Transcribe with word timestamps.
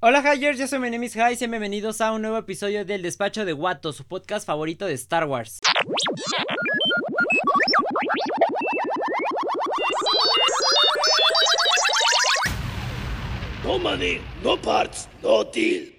Hola 0.00 0.20
Hyers, 0.20 0.58
yo 0.58 0.66
soy 0.66 0.78
mi 0.78 0.90
name 0.90 1.06
is 1.06 1.14
High, 1.14 1.36
sean 1.36 1.50
bienvenidos 1.50 2.02
a 2.02 2.12
un 2.12 2.20
nuevo 2.20 2.36
episodio 2.36 2.84
del 2.84 3.00
Despacho 3.00 3.46
de 3.46 3.54
Watto, 3.54 3.94
su 3.94 4.04
podcast 4.04 4.46
favorito 4.46 4.84
de 4.84 4.92
Star 4.92 5.24
Wars. 5.24 5.60
No 13.64 13.78
money, 13.78 14.20
no 14.44 14.60
parts, 14.60 15.08
no 15.22 15.44
deal. 15.44 15.95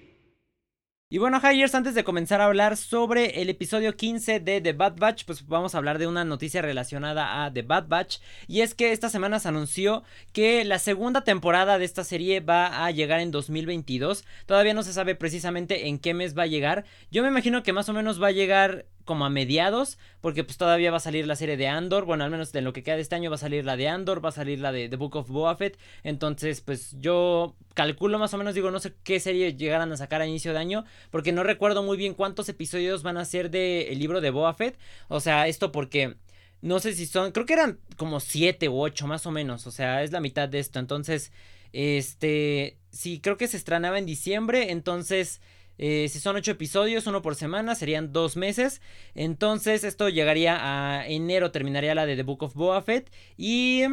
Y 1.09 1.19
bueno, 1.19 1.39
Hyers, 1.39 1.73
antes 1.73 1.95
de 1.95 2.03
comenzar 2.03 2.41
a 2.41 2.47
hablar 2.47 2.75
sobre 2.75 3.41
el 3.41 3.49
episodio 3.49 3.95
15 3.95 4.41
de 4.41 4.59
The 4.59 4.73
Bad 4.73 4.97
Batch, 4.97 5.23
pues 5.23 5.47
vamos 5.47 5.73
a 5.73 5.77
hablar 5.77 5.99
de 5.99 6.07
una 6.07 6.25
noticia 6.25 6.61
relacionada 6.61 7.45
a 7.45 7.53
The 7.53 7.61
Bad 7.61 7.87
Batch. 7.87 8.17
Y 8.45 8.59
es 8.59 8.75
que 8.75 8.91
esta 8.91 9.07
semana 9.07 9.39
se 9.39 9.47
anunció 9.47 10.03
que 10.33 10.65
la 10.65 10.79
segunda 10.79 11.23
temporada 11.23 11.77
de 11.77 11.85
esta 11.85 12.03
serie 12.03 12.41
va 12.41 12.85
a 12.85 12.91
llegar 12.91 13.21
en 13.21 13.31
2022. 13.31 14.25
Todavía 14.45 14.73
no 14.73 14.83
se 14.83 14.91
sabe 14.91 15.15
precisamente 15.15 15.87
en 15.87 15.97
qué 15.97 16.13
mes 16.13 16.37
va 16.37 16.43
a 16.43 16.47
llegar. 16.47 16.83
Yo 17.09 17.23
me 17.23 17.29
imagino 17.29 17.63
que 17.63 17.71
más 17.71 17.87
o 17.87 17.93
menos 17.93 18.21
va 18.21 18.27
a 18.27 18.31
llegar 18.31 18.85
como 19.07 19.25
a 19.25 19.31
mediados, 19.31 19.97
porque 20.21 20.43
pues 20.43 20.57
todavía 20.57 20.91
va 20.91 20.97
a 20.97 20.99
salir 20.99 21.25
la 21.25 21.35
serie 21.35 21.57
de 21.57 21.67
Andor, 21.67 22.05
bueno, 22.05 22.23
al 22.23 22.29
menos 22.29 22.51
de 22.51 22.61
lo 22.61 22.73
que 22.73 22.83
queda 22.83 22.97
de 22.97 23.01
este 23.01 23.15
año 23.15 23.31
va 23.31 23.37
a 23.37 23.39
salir 23.39 23.65
la 23.65 23.75
de 23.75 23.87
Andor, 23.87 24.23
va 24.23 24.29
a 24.29 24.33
salir 24.33 24.59
la 24.59 24.71
de 24.71 24.89
The 24.89 24.97
Book 24.97 25.15
of 25.15 25.29
Boba 25.29 25.57
entonces 26.03 26.61
pues 26.61 26.95
yo 26.99 27.55
calculo 27.73 28.19
más 28.19 28.35
o 28.35 28.37
menos, 28.37 28.53
digo, 28.53 28.69
no 28.69 28.79
sé 28.79 28.93
qué 29.03 29.19
serie 29.19 29.55
llegarán 29.55 29.91
a 29.91 29.97
sacar 29.97 30.21
a 30.21 30.27
inicio 30.27 30.53
de 30.53 30.59
año, 30.59 30.85
porque 31.09 31.31
no 31.31 31.41
recuerdo 31.41 31.81
muy 31.81 31.97
bien 31.97 32.13
cuántos 32.13 32.47
episodios 32.49 33.01
van 33.01 33.17
a 33.17 33.25
ser 33.25 33.49
del 33.49 33.87
el 33.87 33.97
libro 33.97 34.21
de 34.21 34.29
Boba 34.29 34.53
Fett, 34.53 34.77
o 35.07 35.19
sea, 35.19 35.47
esto 35.47 35.71
porque... 35.71 36.15
No 36.59 36.79
sé 36.79 36.93
si 36.93 37.05
son, 37.05 37.31
creo 37.33 37.45
que 37.45 37.53
eran 37.53 37.79
como 37.97 38.19
siete 38.19 38.67
u 38.67 38.81
ocho 38.81 39.05
más 39.05 39.27
o 39.27 39.31
menos, 39.31 39.67
o 39.67 39.71
sea, 39.71 40.01
es 40.01 40.11
la 40.11 40.19
mitad 40.19 40.49
de 40.49 40.57
esto, 40.57 40.79
entonces, 40.79 41.31
este, 41.71 42.79
sí, 42.89 43.19
creo 43.21 43.37
que 43.37 43.47
se 43.47 43.57
estrenaba 43.57 43.99
en 43.99 44.07
diciembre, 44.07 44.71
entonces 44.71 45.39
eh, 45.77 46.07
si 46.09 46.19
son 46.19 46.35
ocho 46.35 46.51
episodios, 46.51 47.07
uno 47.07 47.21
por 47.21 47.35
semana, 47.35 47.75
serían 47.75 48.11
dos 48.11 48.35
meses. 48.37 48.81
Entonces 49.15 49.83
esto 49.83 50.09
llegaría 50.09 50.57
a 50.59 51.07
enero, 51.07 51.51
terminaría 51.51 51.95
la 51.95 52.05
de 52.05 52.15
The 52.15 52.23
Book 52.23 52.43
of 52.43 52.55
Boba 52.55 52.81
Fett. 52.81 53.11
Y 53.37 53.83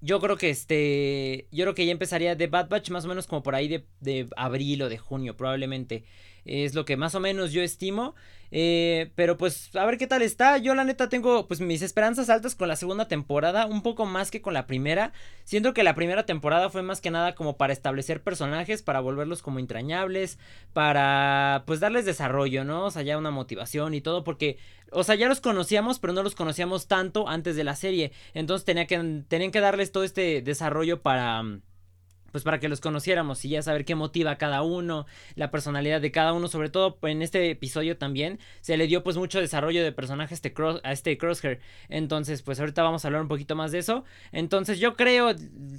yo 0.00 0.20
creo 0.20 0.36
que 0.36 0.50
este, 0.50 1.48
yo 1.50 1.64
creo 1.64 1.74
que 1.74 1.86
ya 1.86 1.92
empezaría 1.92 2.36
The 2.36 2.46
Bad 2.48 2.68
Batch 2.68 2.90
más 2.90 3.04
o 3.04 3.08
menos 3.08 3.26
como 3.26 3.42
por 3.42 3.54
ahí 3.54 3.84
de 4.00 4.28
abril 4.36 4.82
o 4.82 4.88
de 4.88 4.98
junio 4.98 5.36
probablemente. 5.36 6.04
Es 6.46 6.74
lo 6.74 6.84
que 6.84 6.96
más 6.96 7.14
o 7.14 7.20
menos 7.20 7.52
yo 7.52 7.62
estimo. 7.62 8.14
Eh, 8.52 9.10
pero 9.16 9.36
pues 9.36 9.74
a 9.74 9.84
ver 9.84 9.98
qué 9.98 10.06
tal 10.06 10.22
está. 10.22 10.58
Yo 10.58 10.74
la 10.74 10.84
neta 10.84 11.08
tengo 11.08 11.48
pues 11.48 11.60
mis 11.60 11.82
esperanzas 11.82 12.30
altas 12.30 12.54
con 12.54 12.68
la 12.68 12.76
segunda 12.76 13.08
temporada. 13.08 13.66
Un 13.66 13.82
poco 13.82 14.06
más 14.06 14.30
que 14.30 14.40
con 14.40 14.54
la 14.54 14.66
primera. 14.66 15.12
Siento 15.44 15.74
que 15.74 15.82
la 15.82 15.94
primera 15.94 16.24
temporada 16.24 16.70
fue 16.70 16.82
más 16.82 17.00
que 17.00 17.10
nada 17.10 17.34
como 17.34 17.56
para 17.56 17.72
establecer 17.72 18.22
personajes. 18.22 18.82
Para 18.82 19.00
volverlos 19.00 19.42
como 19.42 19.58
entrañables. 19.58 20.38
Para 20.72 21.64
pues 21.66 21.80
darles 21.80 22.04
desarrollo, 22.04 22.64
¿no? 22.64 22.84
O 22.86 22.90
sea, 22.90 23.02
ya 23.02 23.18
una 23.18 23.30
motivación 23.32 23.94
y 23.94 24.00
todo. 24.00 24.22
Porque, 24.22 24.58
o 24.92 25.02
sea, 25.02 25.16
ya 25.16 25.28
los 25.28 25.40
conocíamos. 25.40 25.98
Pero 25.98 26.12
no 26.12 26.22
los 26.22 26.36
conocíamos 26.36 26.86
tanto 26.86 27.28
antes 27.28 27.56
de 27.56 27.64
la 27.64 27.74
serie. 27.74 28.12
Entonces 28.34 28.64
tenía 28.64 28.86
que, 28.86 29.24
tenían 29.28 29.50
que 29.50 29.60
darles 29.60 29.90
todo 29.90 30.04
este 30.04 30.42
desarrollo 30.42 31.02
para 31.02 31.42
pues 32.36 32.44
para 32.44 32.60
que 32.60 32.68
los 32.68 32.82
conociéramos 32.82 33.42
y 33.46 33.48
ya 33.48 33.62
saber 33.62 33.86
qué 33.86 33.94
motiva 33.94 34.32
a 34.32 34.36
cada 34.36 34.60
uno, 34.60 35.06
la 35.36 35.50
personalidad 35.50 36.02
de 36.02 36.10
cada 36.10 36.34
uno, 36.34 36.48
sobre 36.48 36.68
todo 36.68 36.98
en 37.04 37.22
este 37.22 37.48
episodio 37.48 37.96
también 37.96 38.40
se 38.60 38.76
le 38.76 38.86
dio 38.86 39.02
pues 39.02 39.16
mucho 39.16 39.40
desarrollo 39.40 39.82
de 39.82 39.90
personaje 39.90 40.34
a 40.34 40.36
este, 40.36 40.52
cross, 40.52 40.82
a 40.84 40.92
este 40.92 41.16
Crosshair, 41.16 41.60
entonces 41.88 42.42
pues 42.42 42.60
ahorita 42.60 42.82
vamos 42.82 43.02
a 43.02 43.08
hablar 43.08 43.22
un 43.22 43.28
poquito 43.28 43.56
más 43.56 43.72
de 43.72 43.78
eso, 43.78 44.04
entonces 44.32 44.78
yo 44.78 44.96
creo 44.96 45.34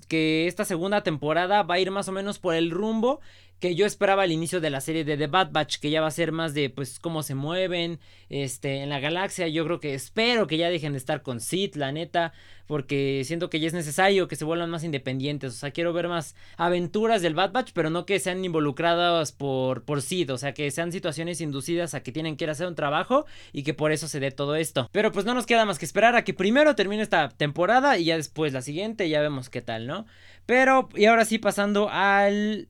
que 0.08 0.47
esta 0.47 0.66
segunda 0.66 1.03
temporada 1.03 1.61
va 1.61 1.75
a 1.75 1.80
ir 1.80 1.91
más 1.91 2.08
o 2.08 2.11
menos 2.11 2.39
por 2.39 2.55
el 2.55 2.72
rumbo 2.72 3.22
que 3.59 3.75
yo 3.75 3.86
esperaba 3.86 4.23
al 4.23 4.31
inicio 4.31 4.61
de 4.61 4.69
la 4.69 4.81
serie 4.81 5.03
de 5.03 5.17
The 5.17 5.27
Bad 5.27 5.52
Batch, 5.52 5.80
que 5.80 5.89
ya 5.89 6.02
va 6.02 6.08
a 6.08 6.11
ser 6.11 6.31
más 6.31 6.53
de 6.53 6.69
pues 6.69 7.00
cómo 7.00 7.23
se 7.23 7.36
mueven 7.36 8.00
este 8.30 8.83
en 8.83 8.89
la 8.89 9.00
galaxia. 9.00 9.47
Yo 9.47 9.66
creo 9.66 9.80
que 9.80 9.94
espero 9.94 10.47
que 10.47 10.58
ya 10.58 10.69
dejen 10.69 10.94
de 10.94 11.00
estar 11.00 11.23
con 11.23 11.40
Sid, 11.40 11.75
la 11.75 11.91
neta, 11.91 12.34
porque 12.68 13.23
siento 13.25 13.50
que 13.50 13.59
ya 13.59 13.68
es 13.68 13.73
necesario 13.73 14.28
que 14.28 14.35
se 14.35 14.45
vuelvan 14.45 14.69
más 14.69 14.84
independientes. 14.84 15.53
O 15.53 15.57
sea, 15.57 15.72
quiero 15.72 15.94
ver 15.94 16.07
más 16.07 16.35
aventuras 16.57 17.22
del 17.22 17.34
Bad 17.34 17.51
Batch, 17.51 17.72
pero 17.73 17.90
no 17.90 18.06
que 18.06 18.19
sean 18.19 18.45
involucradas 18.45 19.31
por 19.31 19.84
por 19.85 20.01
Sid, 20.01 20.31
o 20.34 20.38
sea, 20.38 20.53
que 20.53 20.69
sean 20.69 20.91
situaciones 20.91 21.41
inducidas 21.41 21.95
a 21.95 22.03
que 22.03 22.12
tienen 22.12 22.38
que 22.38 22.45
ir 22.45 22.50
a 22.50 22.51
hacer 22.51 22.68
un 22.68 22.75
trabajo 22.75 23.25
y 23.53 23.63
que 23.63 23.74
por 23.74 23.91
eso 23.91 24.07
se 24.07 24.19
dé 24.19 24.31
todo 24.31 24.56
esto. 24.56 24.88
Pero 24.91 25.12
pues 25.12 25.25
no 25.25 25.34
nos 25.34 25.47
queda 25.47 25.66
más 25.66 25.79
que 25.79 25.85
esperar 25.85 26.16
a 26.16 26.24
que 26.24 26.34
primero 26.34 26.75
termine 26.75 27.01
esta 27.01 27.29
temporada 27.29 27.97
y 27.97 28.06
ya 28.06 28.18
después 28.18 28.53
la 28.53 28.62
siguiente 28.62 29.09
ya 29.09 29.22
vemos 29.22 29.50
qué 29.50 29.62
tal, 29.62 29.88
¿no? 29.88 30.06
Pero 30.45 30.89
y 30.95 31.06
ahora 31.06 31.25
sí 31.25 31.39
pasando 31.39 31.89
al 31.89 32.69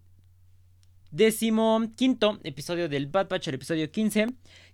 décimo 1.18 1.82
quinto 1.96 2.40
episodio 2.44 2.88
del 2.88 3.08
Bad 3.08 3.28
Batch, 3.28 3.48
el 3.48 3.56
episodio 3.56 3.92
15, 3.92 4.28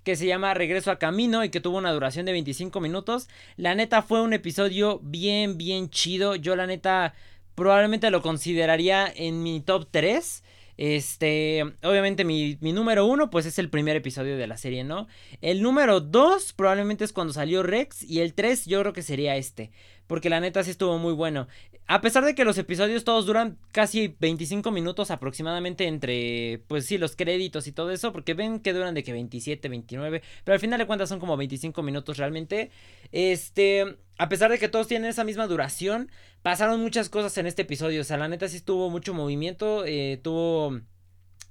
que 0.03 0.15
se 0.15 0.27
llama 0.27 0.53
Regreso 0.53 0.91
a 0.91 0.99
Camino 0.99 1.43
y 1.43 1.49
que 1.49 1.61
tuvo 1.61 1.77
una 1.77 1.93
duración 1.93 2.25
de 2.25 2.33
25 2.33 2.81
minutos. 2.81 3.29
La 3.55 3.73
neta 3.73 4.01
fue 4.01 4.21
un 4.21 4.33
episodio 4.33 4.99
bien, 5.01 5.57
bien 5.57 5.89
chido. 5.89 6.35
Yo 6.35 6.55
la 6.55 6.67
neta 6.67 7.15
probablemente 7.55 8.11
lo 8.11 8.21
consideraría 8.21 9.11
en 9.15 9.41
mi 9.41 9.61
top 9.61 9.87
3. 9.89 10.43
Este, 10.75 11.63
obviamente 11.83 12.25
mi, 12.25 12.57
mi, 12.59 12.73
número 12.73 13.05
uno 13.05 13.29
pues 13.29 13.45
es 13.45 13.59
el 13.59 13.69
primer 13.69 13.95
episodio 13.95 14.37
de 14.37 14.47
la 14.47 14.57
serie, 14.57 14.83
¿no? 14.83 15.07
El 15.39 15.61
número 15.61 16.01
dos 16.01 16.51
probablemente 16.51 17.05
es 17.05 17.13
cuando 17.13 17.31
salió 17.31 17.63
Rex 17.63 18.03
y 18.03 18.19
el 18.21 18.33
3 18.33 18.65
yo 18.65 18.81
creo 18.81 18.91
que 18.91 19.03
sería 19.03 19.37
este 19.37 19.71
porque 20.07 20.29
la 20.29 20.39
neta 20.39 20.63
sí 20.63 20.71
estuvo 20.71 20.97
muy 20.97 21.13
bueno. 21.13 21.47
A 21.85 21.99
pesar 22.01 22.23
de 22.23 22.33
que 22.33 22.45
los 22.45 22.57
episodios 22.57 23.03
todos 23.03 23.25
duran 23.25 23.57
casi 23.71 24.15
25 24.19 24.71
minutos 24.71 25.11
aproximadamente 25.11 25.85
entre, 25.85 26.63
pues 26.67 26.85
sí, 26.85 26.97
los 26.97 27.15
créditos 27.15 27.67
y 27.67 27.73
todo 27.73 27.91
eso, 27.91 28.13
porque 28.13 28.33
ven 28.33 28.59
que 28.59 28.71
duran 28.73 28.93
de 28.93 29.03
que 29.03 29.11
27, 29.11 29.67
29, 29.67 30.21
pero 30.45 30.53
al 30.53 30.59
final 30.61 30.79
de 30.79 30.87
cuentas 30.87 31.09
son 31.09 31.19
como 31.19 31.35
25 31.35 31.83
minutos 31.83 32.17
realmente. 32.17 32.71
Este, 33.11 33.97
a 34.17 34.29
pesar 34.29 34.49
de 34.49 34.59
que 34.59 34.69
todos 34.69 34.87
tienen 34.87 35.09
esa 35.09 35.25
misma 35.25 35.47
duración, 35.47 36.09
pasaron 36.41 36.79
muchas 36.81 37.09
cosas 37.09 37.37
en 37.37 37.47
este 37.47 37.63
episodio, 37.63 38.01
o 38.01 38.05
sea, 38.05 38.17
la 38.17 38.27
neta 38.29 38.47
sí 38.47 38.57
estuvo 38.57 38.89
mucho 38.89 39.13
movimiento, 39.13 39.85
eh, 39.85 40.19
tuvo 40.23 40.79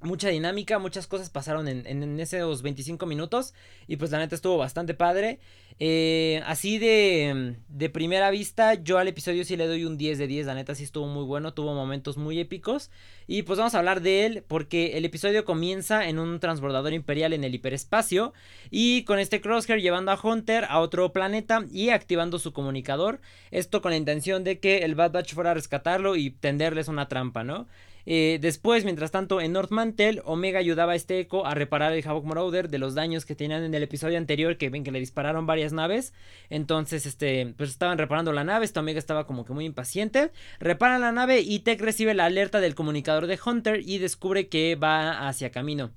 mucha 0.02 0.28
dinámica, 0.28 0.78
muchas 0.78 1.06
cosas 1.06 1.30
pasaron 1.30 1.68
en, 1.68 1.86
en, 1.86 2.20
esos 2.20 2.62
25 2.62 3.06
minutos 3.06 3.54
y 3.86 3.96
pues 3.96 4.10
la 4.10 4.18
neta 4.18 4.34
estuvo 4.34 4.58
bastante 4.58 4.94
padre. 4.94 5.40
Eh, 5.78 6.42
así 6.46 6.78
de, 6.78 7.56
de 7.68 7.90
primera 7.90 8.30
vista, 8.30 8.74
yo 8.74 8.98
al 8.98 9.08
episodio 9.08 9.44
sí 9.44 9.56
le 9.56 9.66
doy 9.66 9.84
un 9.84 9.96
10 9.96 10.18
de 10.18 10.26
10, 10.26 10.46
la 10.46 10.54
neta 10.54 10.74
sí 10.74 10.84
estuvo 10.84 11.06
muy 11.06 11.24
bueno, 11.24 11.54
tuvo 11.54 11.74
momentos 11.74 12.16
muy 12.16 12.38
épicos 12.38 12.90
y 13.26 13.42
pues 13.42 13.58
vamos 13.58 13.74
a 13.74 13.78
hablar 13.78 14.02
de 14.02 14.26
él 14.26 14.44
porque 14.46 14.98
el 14.98 15.04
episodio 15.04 15.44
comienza 15.44 16.08
en 16.08 16.18
un 16.18 16.38
transbordador 16.40 16.92
imperial 16.92 17.32
en 17.32 17.44
el 17.44 17.54
hiperespacio 17.54 18.32
y 18.70 19.04
con 19.04 19.18
este 19.18 19.40
crosshair 19.40 19.80
llevando 19.80 20.12
a 20.12 20.20
Hunter 20.22 20.66
a 20.68 20.80
otro 20.80 21.12
planeta 21.12 21.64
y 21.70 21.90
activando 21.90 22.38
su 22.38 22.52
comunicador, 22.52 23.20
esto 23.50 23.82
con 23.82 23.92
la 23.92 23.96
intención 23.96 24.44
de 24.44 24.58
que 24.58 24.78
el 24.78 24.94
Bad 24.94 25.12
Batch 25.12 25.34
fuera 25.34 25.52
a 25.52 25.54
rescatarlo 25.54 26.16
y 26.16 26.30
tenderles 26.30 26.88
una 26.88 27.08
trampa, 27.08 27.44
¿no? 27.44 27.66
Eh, 28.06 28.38
después, 28.40 28.84
mientras 28.84 29.10
tanto, 29.10 29.40
en 29.40 29.52
North 29.52 29.70
Mantle, 29.70 30.22
Omega 30.24 30.58
ayudaba 30.58 30.92
a 30.92 30.94
este 30.96 31.20
Echo 31.20 31.46
a 31.46 31.54
reparar 31.54 31.92
el 31.92 32.06
Havoc 32.06 32.24
Marauder 32.24 32.68
de 32.68 32.78
los 32.78 32.94
daños 32.94 33.24
que 33.24 33.34
tenían 33.34 33.62
en 33.62 33.74
el 33.74 33.82
episodio 33.82 34.18
anterior, 34.18 34.56
que 34.56 34.70
ven 34.70 34.84
que 34.84 34.90
le 34.90 34.98
dispararon 34.98 35.46
varias 35.46 35.72
naves. 35.72 36.12
Entonces, 36.50 37.06
este, 37.06 37.54
pues 37.56 37.70
estaban 37.70 37.98
reparando 37.98 38.32
la 38.32 38.44
nave. 38.44 38.64
Esta 38.64 38.80
Omega 38.80 38.98
estaba 38.98 39.26
como 39.26 39.44
que 39.44 39.52
muy 39.52 39.64
impaciente. 39.64 40.32
Reparan 40.58 41.00
la 41.00 41.12
nave 41.12 41.40
y 41.40 41.60
Tech 41.60 41.80
recibe 41.80 42.14
la 42.14 42.26
alerta 42.26 42.60
del 42.60 42.74
comunicador 42.74 43.26
de 43.26 43.38
Hunter 43.44 43.80
y 43.84 43.98
descubre 43.98 44.48
que 44.48 44.76
va 44.76 45.28
hacia 45.28 45.50
camino. 45.50 45.92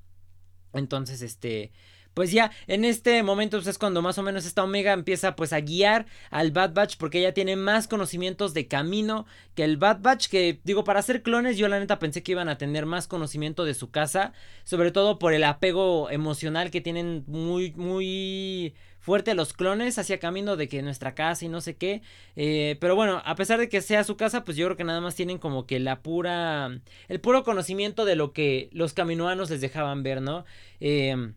Entonces, 0.73 1.21
este 1.21 1.71
pues 2.15 2.31
ya 2.31 2.49
en 2.65 2.83
este 2.83 3.21
momento 3.21 3.57
pues, 3.57 3.67
es 3.67 3.77
cuando 3.77 4.01
más 4.01 4.17
o 4.17 4.23
menos 4.23 4.47
esta 4.47 4.63
Omega 4.63 4.93
empieza 4.93 5.35
pues 5.35 5.53
a 5.53 5.59
guiar 5.59 6.07
al 6.31 6.51
Bad 6.51 6.73
Batch 6.73 6.97
porque 6.97 7.19
ella 7.19 7.35
tiene 7.35 7.55
más 7.55 7.87
conocimientos 7.87 8.55
de 8.55 8.67
camino 8.67 9.27
que 9.53 9.63
el 9.63 9.77
Bad 9.77 9.99
Batch 10.01 10.27
que 10.29 10.59
digo 10.63 10.83
para 10.83 10.99
hacer 10.99 11.21
clones 11.21 11.57
yo 11.57 11.67
la 11.67 11.79
neta 11.79 11.99
pensé 11.99 12.23
que 12.23 12.31
iban 12.31 12.49
a 12.49 12.57
tener 12.57 12.87
más 12.87 13.07
conocimiento 13.07 13.65
de 13.65 13.75
su 13.75 13.91
casa 13.91 14.33
sobre 14.63 14.91
todo 14.91 15.19
por 15.19 15.33
el 15.33 15.43
apego 15.43 16.09
emocional 16.09 16.71
que 16.71 16.81
tienen 16.81 17.23
muy 17.27 17.71
muy 17.73 18.73
fuerte 19.05 19.35
los 19.35 19.53
clones 19.53 19.99
hacia 19.99 20.17
camino 20.17 20.55
de 20.55 20.67
que 20.67 20.81
nuestra 20.81 21.13
casa 21.13 21.45
y 21.45 21.47
no 21.47 21.61
sé 21.61 21.75
qué. 21.75 22.01
Eh, 22.35 22.75
pero 22.79 22.95
bueno, 22.95 23.21
a 23.23 23.35
pesar 23.35 23.59
de 23.59 23.69
que 23.69 23.81
sea 23.81 24.03
su 24.03 24.17
casa, 24.17 24.43
pues 24.43 24.57
yo 24.57 24.65
creo 24.65 24.77
que 24.77 24.83
nada 24.83 24.99
más 24.99 25.13
tienen 25.13 25.37
como 25.37 25.67
que 25.67 25.79
la 25.79 26.01
pura. 26.01 26.81
el 27.07 27.21
puro 27.21 27.43
conocimiento 27.43 28.03
de 28.03 28.15
lo 28.15 28.33
que 28.33 28.67
los 28.71 28.93
caminoanos 28.93 29.51
les 29.51 29.61
dejaban 29.61 30.01
ver, 30.01 30.23
¿no? 30.23 30.43
Eh, 30.79 31.33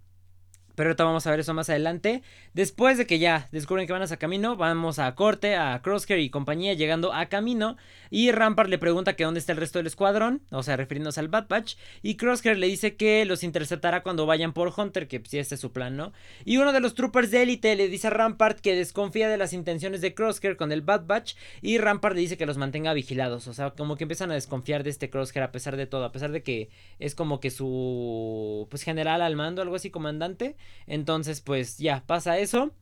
Pero 0.79 0.91
ahorita 0.91 1.03
vamos 1.03 1.27
a 1.27 1.33
ver 1.33 1.41
eso 1.41 1.55
más 1.55 1.69
adelante. 1.71 2.23
Después 2.55 2.99
de 2.99 3.07
que 3.09 3.19
ya 3.19 3.49
descubren 3.51 3.89
que 3.89 3.93
van 3.93 4.01
a 4.01 4.17
camino, 4.17 4.55
vamos 4.55 5.01
a 5.01 5.13
corte, 5.17 5.57
a 5.57 5.83
Crosshair 5.83 6.21
y 6.21 6.31
compañía 6.31 6.73
llegando 6.75 7.13
a 7.13 7.27
camino. 7.27 7.77
Y 8.11 8.31
Rampart 8.31 8.71
le 8.71 8.79
pregunta 8.79 9.17
que 9.17 9.25
dónde 9.25 9.41
está 9.41 9.51
el 9.51 9.59
resto 9.59 9.81
del 9.81 9.89
escuadrón, 9.89 10.41
o 10.53 10.63
sea, 10.63 10.77
refiriéndose 10.77 11.19
al 11.19 11.27
Bad 11.27 11.49
Batch. 11.49 11.75
Y 12.01 12.15
Crosshair 12.15 12.57
le 12.57 12.69
dice 12.69 12.95
que 12.95 13.25
los 13.25 13.43
interceptará 13.43 14.05
cuando 14.05 14.25
vayan 14.25 14.53
por 14.53 14.73
Hunter, 14.75 15.09
que 15.09 15.21
si 15.27 15.39
este 15.41 15.57
es 15.57 15.61
su 15.61 15.73
plan, 15.73 15.97
¿no? 15.97 16.13
Y 16.45 16.59
uno 16.59 16.73
de 16.73 16.79
los 16.79 16.95
troopers 16.95 17.33
de 17.33 17.43
élite 17.43 17.75
le 17.75 17.89
dice 17.89 18.07
a 18.07 18.11
Rampart 18.11 18.61
que 18.61 18.77
desconfía 18.77 19.29
de 19.29 19.37
las 19.37 19.53
intenciones 19.53 20.01
de 20.01 20.15
Crosshair 20.15 20.57
con 20.57 20.71
el 20.71 20.83
Bad 20.83 21.07
Batch. 21.07 21.35
Y 21.61 21.79
Rampart 21.79 22.15
le 22.15 22.21
dice 22.21 22.37
que 22.37 22.47
los 22.47 22.57
mantenga 22.57 22.93
vigilados. 22.93 23.49
O 23.49 23.53
sea, 23.53 23.71
como 23.71 23.97
que 23.97 24.05
empiezan 24.05 24.31
a 24.31 24.35
desconfiar 24.35 24.85
de 24.85 24.91
este 24.91 25.11
Crosshair 25.11 25.43
a 25.43 25.51
pesar 25.51 25.77
de 25.77 25.89
todo. 25.89 26.05
A 26.05 26.13
pesar 26.13 26.31
de 26.31 26.45
que 26.45 26.71
es 27.01 27.17
como 27.17 27.41
que 27.41 27.51
su 27.51 28.69
pues 28.71 28.85
general 28.85 29.23
al 29.23 29.35
mando, 29.35 29.61
algo 29.61 29.75
así, 29.75 29.91
comandante. 29.91 30.55
Entonces, 30.87 31.41
pues 31.41 31.79
ya 31.79 32.05
pasa 32.07 32.39
eso. 32.39 32.73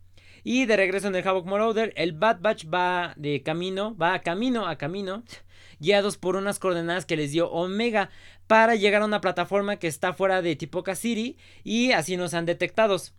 Y 0.44 0.66
de 0.66 0.76
regreso 0.76 1.08
en 1.08 1.16
el 1.16 1.26
Havoc 1.26 1.46
Marauder, 1.46 1.92
el 1.96 2.12
Bad 2.12 2.40
Batch 2.40 2.66
va 2.72 3.14
de 3.16 3.42
camino, 3.42 3.96
va 3.96 4.14
a 4.14 4.22
camino, 4.22 4.68
a 4.68 4.78
camino, 4.78 5.24
guiados 5.80 6.18
por 6.18 6.36
unas 6.36 6.58
coordenadas 6.58 7.04
que 7.04 7.16
les 7.16 7.32
dio 7.32 7.50
Omega 7.50 8.10
para 8.46 8.76
llegar 8.76 9.02
a 9.02 9.06
una 9.06 9.20
plataforma 9.20 9.76
que 9.76 9.88
está 9.88 10.12
fuera 10.12 10.42
de 10.42 10.54
Tipoca 10.54 10.94
City 10.94 11.36
y 11.64 11.92
así 11.92 12.16
nos 12.16 12.32
han 12.32 12.46
detectados. 12.46 13.12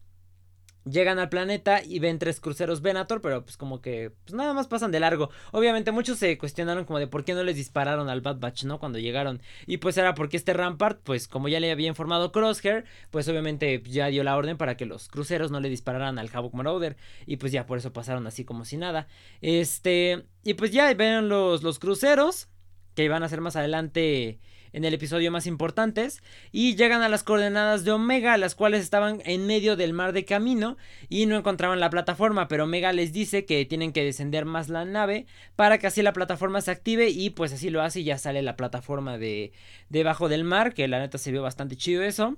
Llegan 0.90 1.20
al 1.20 1.30
planeta 1.30 1.84
y 1.84 2.00
ven 2.00 2.20
tres 2.20 2.40
cruceros 2.40 2.82
Venator, 2.82 3.22
pero 3.22 3.44
pues 3.44 3.58
como 3.58 3.82
que 3.82 4.12
pues 4.24 4.34
nada 4.34 4.54
más 4.54 4.68
pasan 4.68 4.92
de 4.92 5.00
largo. 5.00 5.30
Obviamente 5.52 5.92
muchos 5.92 6.18
se 6.20 6.38
cuestionaron 6.38 6.86
como 6.86 7.00
de 7.00 7.08
por 7.08 7.26
qué 7.26 7.34
no 7.34 7.44
les 7.44 7.56
dispararon 7.56 8.10
al 8.10 8.22
Bad 8.22 8.40
Batch, 8.40 8.64
¿no? 8.64 8.80
Cuando 8.80 9.00
llegaron. 9.00 9.42
Y 9.66 9.78
pues 9.78 9.98
era 9.98 10.14
porque 10.14 10.38
este 10.38 10.54
Rampart, 10.54 11.02
pues 11.04 11.28
como 11.28 11.48
ya 11.48 11.60
le 11.60 11.72
había 11.72 11.88
informado 11.88 12.32
Crosshair, 12.32 12.86
pues 13.12 13.28
obviamente 13.28 13.82
ya 13.86 14.08
dio 14.08 14.24
la 14.24 14.36
orden 14.36 14.58
para 14.58 14.78
que 14.78 14.86
los 14.86 15.10
cruceros 15.10 15.52
no 15.52 15.60
le 15.60 15.70
dispararan 15.70 16.20
al 16.20 16.30
Havoc 16.32 16.54
Marauder. 16.54 16.98
Y 17.26 17.38
pues 17.38 17.52
ya 17.52 17.66
por 17.66 17.78
eso 17.78 17.94
pasaron 17.94 18.28
así 18.28 18.46
como 18.46 18.66
si 18.66 18.78
nada. 18.78 19.08
Este, 19.42 20.26
y 20.44 20.54
pues 20.54 20.72
ya 20.72 20.94
ven 20.94 21.30
los, 21.30 21.64
los 21.64 21.80
cruceros, 21.80 22.50
que 22.96 23.10
van 23.10 23.24
a 23.24 23.30
ser 23.30 23.42
más 23.42 23.56
adelante 23.56 24.40
en 24.74 24.86
el 24.86 24.94
episodio 24.94 25.32
más 25.32 25.48
importantes 25.48 26.22
y 26.52 26.76
llegan 26.76 27.02
a 27.02 27.10
las 27.10 27.24
coordenadas 27.24 27.84
de 27.84 27.92
Omega, 27.92 28.38
las 28.38 28.56
cuales 28.56 28.82
estaban 28.82 29.22
en 29.26 29.48
medio 29.48 29.76
del 29.76 29.94
mar 29.94 30.14
de 30.14 30.26
camino 30.26 30.78
y 31.10 31.26
no 31.26 31.38
encontraban 31.38 31.80
la 31.80 31.90
plataforma, 31.90 32.48
pero 32.48 32.66
Omega 32.66 32.94
les 32.94 33.14
dice 33.14 33.46
que 33.46 33.66
tienen 33.66 33.94
que 33.94 34.04
descender 34.04 34.46
más 34.46 34.70
la 34.70 34.86
nave 34.86 35.26
para 35.56 35.78
que 35.78 35.88
así 35.88 36.02
la 36.02 36.14
plataforma 36.14 36.62
se 36.62 36.72
active 36.72 37.10
y 37.10 37.30
pues 37.32 37.54
así 37.54 37.70
lo 37.70 37.82
hace 37.82 38.02
y 38.02 38.04
ya 38.04 38.18
sale 38.18 38.42
la 38.42 38.56
plataforma 38.56 39.18
de 39.18 39.52
debajo 39.90 40.30
del 40.30 40.44
mar, 40.44 40.74
que 40.74 40.88
la 40.88 41.00
neta 41.00 41.18
se 41.18 41.32
vio 41.32 41.42
bastante 41.42 41.76
chido 41.76 42.04
eso. 42.04 42.38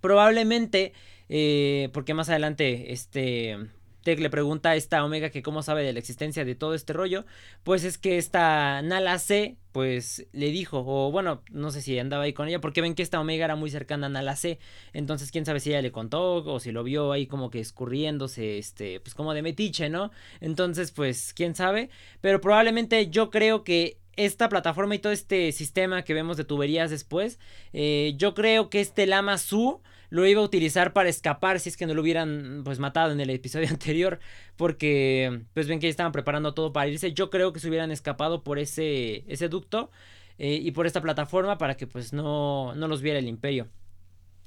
Probablemente, 0.00 0.92
eh, 1.28 1.90
porque 1.92 2.14
más 2.14 2.28
adelante 2.28 2.92
este 2.92 3.56
Tech 4.02 4.18
le 4.18 4.30
pregunta 4.30 4.70
a 4.70 4.76
esta 4.76 5.04
Omega 5.04 5.30
que 5.30 5.42
cómo 5.42 5.62
sabe 5.62 5.82
de 5.82 5.92
la 5.92 5.98
existencia 5.98 6.44
de 6.44 6.54
todo 6.54 6.74
este 6.74 6.92
rollo, 6.92 7.24
pues 7.62 7.84
es 7.84 7.98
que 7.98 8.18
esta 8.18 8.82
Nala 8.82 9.18
C, 9.18 9.56
pues 9.72 10.26
le 10.32 10.50
dijo, 10.50 10.84
o 10.86 11.10
bueno, 11.10 11.42
no 11.50 11.70
sé 11.70 11.80
si 11.80 11.98
andaba 11.98 12.24
ahí 12.24 12.32
con 12.32 12.48
ella, 12.48 12.60
porque 12.60 12.80
ven 12.80 12.94
que 12.94 13.02
esta 13.02 13.20
Omega 13.20 13.44
era 13.44 13.56
muy 13.56 13.70
cercana 13.70 14.06
a 14.06 14.10
Nala 14.10 14.36
C, 14.36 14.58
entonces 14.92 15.30
quién 15.30 15.46
sabe 15.46 15.60
si 15.60 15.70
ella 15.70 15.82
le 15.82 15.92
contó 15.92 16.44
o 16.44 16.60
si 16.60 16.72
lo 16.72 16.84
vio 16.84 17.12
ahí 17.12 17.26
como 17.26 17.50
que 17.50 17.60
escurriéndose, 17.60 18.58
este, 18.58 19.00
pues 19.00 19.14
como 19.14 19.34
de 19.34 19.42
metiche, 19.42 19.88
¿no? 19.88 20.10
Entonces, 20.40 20.90
pues 20.92 21.32
quién 21.34 21.54
sabe, 21.54 21.90
pero 22.20 22.40
probablemente 22.40 23.08
yo 23.08 23.30
creo 23.30 23.64
que 23.64 23.98
esta 24.16 24.48
plataforma 24.48 24.94
y 24.94 24.98
todo 24.98 25.12
este 25.12 25.52
sistema 25.52 26.02
que 26.02 26.14
vemos 26.14 26.36
de 26.36 26.44
tuberías 26.44 26.90
después, 26.90 27.38
eh, 27.72 28.14
yo 28.16 28.34
creo 28.34 28.68
que 28.68 28.80
este 28.80 29.06
Lama 29.06 29.38
Su 29.38 29.80
lo 30.12 30.26
iba 30.26 30.42
a 30.42 30.44
utilizar 30.44 30.92
para 30.92 31.08
escapar 31.08 31.58
si 31.58 31.70
es 31.70 31.78
que 31.78 31.86
no 31.86 31.94
lo 31.94 32.02
hubieran 32.02 32.60
pues 32.66 32.78
matado 32.78 33.12
en 33.12 33.20
el 33.20 33.30
episodio 33.30 33.66
anterior 33.70 34.20
porque 34.56 35.40
pues 35.54 35.66
ven 35.68 35.80
que 35.80 35.88
estaban 35.88 36.12
preparando 36.12 36.52
todo 36.52 36.70
para 36.70 36.86
irse. 36.86 37.14
Yo 37.14 37.30
creo 37.30 37.54
que 37.54 37.60
se 37.60 37.68
hubieran 37.70 37.90
escapado 37.90 38.44
por 38.44 38.58
ese 38.58 39.24
ese 39.26 39.48
ducto 39.48 39.90
eh, 40.36 40.60
y 40.62 40.70
por 40.72 40.86
esta 40.86 41.00
plataforma 41.00 41.56
para 41.56 41.78
que 41.78 41.86
pues 41.86 42.12
no 42.12 42.74
no 42.74 42.88
los 42.88 43.00
viera 43.00 43.18
el 43.18 43.26
imperio. 43.26 43.68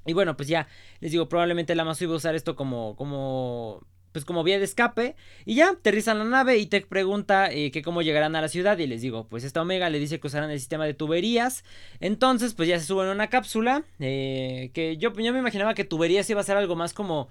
Y 0.06 0.14
bueno 0.14 0.38
pues 0.38 0.48
ya 0.48 0.68
les 1.00 1.12
digo 1.12 1.28
probablemente 1.30 1.74
la 1.74 1.84
más 1.84 2.00
iba 2.00 2.14
a 2.14 2.18
usar 2.18 2.36
esto 2.36 2.56
como 2.56 2.96
como 2.96 3.82
pues 4.16 4.24
como 4.24 4.46
vía 4.46 4.60
de 4.60 4.64
escape 4.64 5.18
y 5.44 5.56
ya 5.56 5.72
aterrizan 5.72 6.20
la 6.20 6.24
nave 6.24 6.58
y 6.58 6.68
Tech 6.68 6.88
pregunta 6.88 7.52
eh, 7.52 7.70
que 7.70 7.82
cómo 7.82 8.02
llegarán 8.02 8.34
a 8.38 8.42
la 8.42 8.48
ciudad 8.48 8.78
y 8.78 8.88
les 8.88 9.02
digo 9.02 9.28
pues 9.28 9.44
esta 9.44 9.62
Omega 9.62 9.90
le 9.90 10.00
dice 10.00 10.22
que 10.22 10.28
usarán 10.28 10.52
el 10.52 10.58
sistema 10.58 10.86
de 10.86 10.94
tuberías. 10.94 11.66
Entonces 12.00 12.54
pues 12.54 12.70
ya 12.70 12.80
se 12.80 12.86
suben 12.86 13.10
a 13.10 13.12
una 13.12 13.28
cápsula 13.28 13.84
eh, 14.00 14.72
que 14.74 14.96
yo, 14.96 15.12
yo 15.12 15.34
me 15.34 15.40
imaginaba 15.40 15.74
que 15.74 15.84
tuberías 15.84 16.30
iba 16.30 16.40
a 16.40 16.46
ser 16.46 16.56
algo 16.56 16.78
más 16.78 16.94
como 16.94 17.28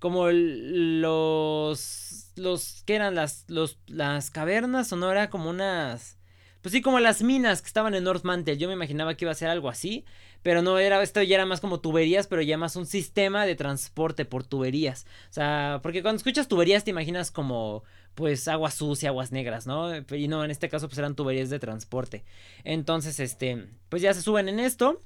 como 0.00 0.28
los 0.32 2.32
los 2.34 2.82
que 2.84 2.96
eran 2.96 3.14
las 3.14 3.44
los 3.46 3.78
las 3.86 4.30
cavernas 4.30 4.92
o 4.92 4.96
no 4.96 5.12
era 5.12 5.30
como 5.30 5.50
unas 5.50 6.18
pues 6.62 6.72
sí 6.72 6.82
como 6.82 6.98
las 6.98 7.22
minas 7.22 7.62
que 7.62 7.68
estaban 7.68 7.94
en 7.94 8.02
North 8.02 8.24
Mantle 8.24 8.58
yo 8.58 8.66
me 8.66 8.74
imaginaba 8.74 9.14
que 9.14 9.24
iba 9.24 9.30
a 9.30 9.36
ser 9.36 9.50
algo 9.50 9.68
así 9.68 10.04
pero 10.44 10.60
no 10.60 10.78
era, 10.78 11.02
esto 11.02 11.22
ya 11.22 11.36
era 11.36 11.46
más 11.46 11.62
como 11.62 11.80
tuberías, 11.80 12.26
pero 12.26 12.42
ya 12.42 12.58
más 12.58 12.76
un 12.76 12.84
sistema 12.84 13.46
de 13.46 13.56
transporte 13.56 14.26
por 14.26 14.44
tuberías. 14.44 15.06
O 15.30 15.32
sea, 15.32 15.80
porque 15.82 16.02
cuando 16.02 16.18
escuchas 16.18 16.48
tuberías 16.48 16.84
te 16.84 16.90
imaginas 16.90 17.30
como, 17.30 17.82
pues, 18.14 18.46
agua 18.46 18.70
sucia, 18.70 19.08
aguas 19.08 19.32
negras, 19.32 19.66
¿no? 19.66 19.96
Y 19.96 20.28
no, 20.28 20.44
en 20.44 20.50
este 20.50 20.68
caso, 20.68 20.86
pues 20.86 20.98
eran 20.98 21.16
tuberías 21.16 21.48
de 21.48 21.58
transporte. 21.58 22.24
Entonces, 22.62 23.20
este, 23.20 23.68
pues 23.88 24.02
ya 24.02 24.12
se 24.12 24.20
suben 24.20 24.50
en 24.50 24.60
esto. 24.60 25.00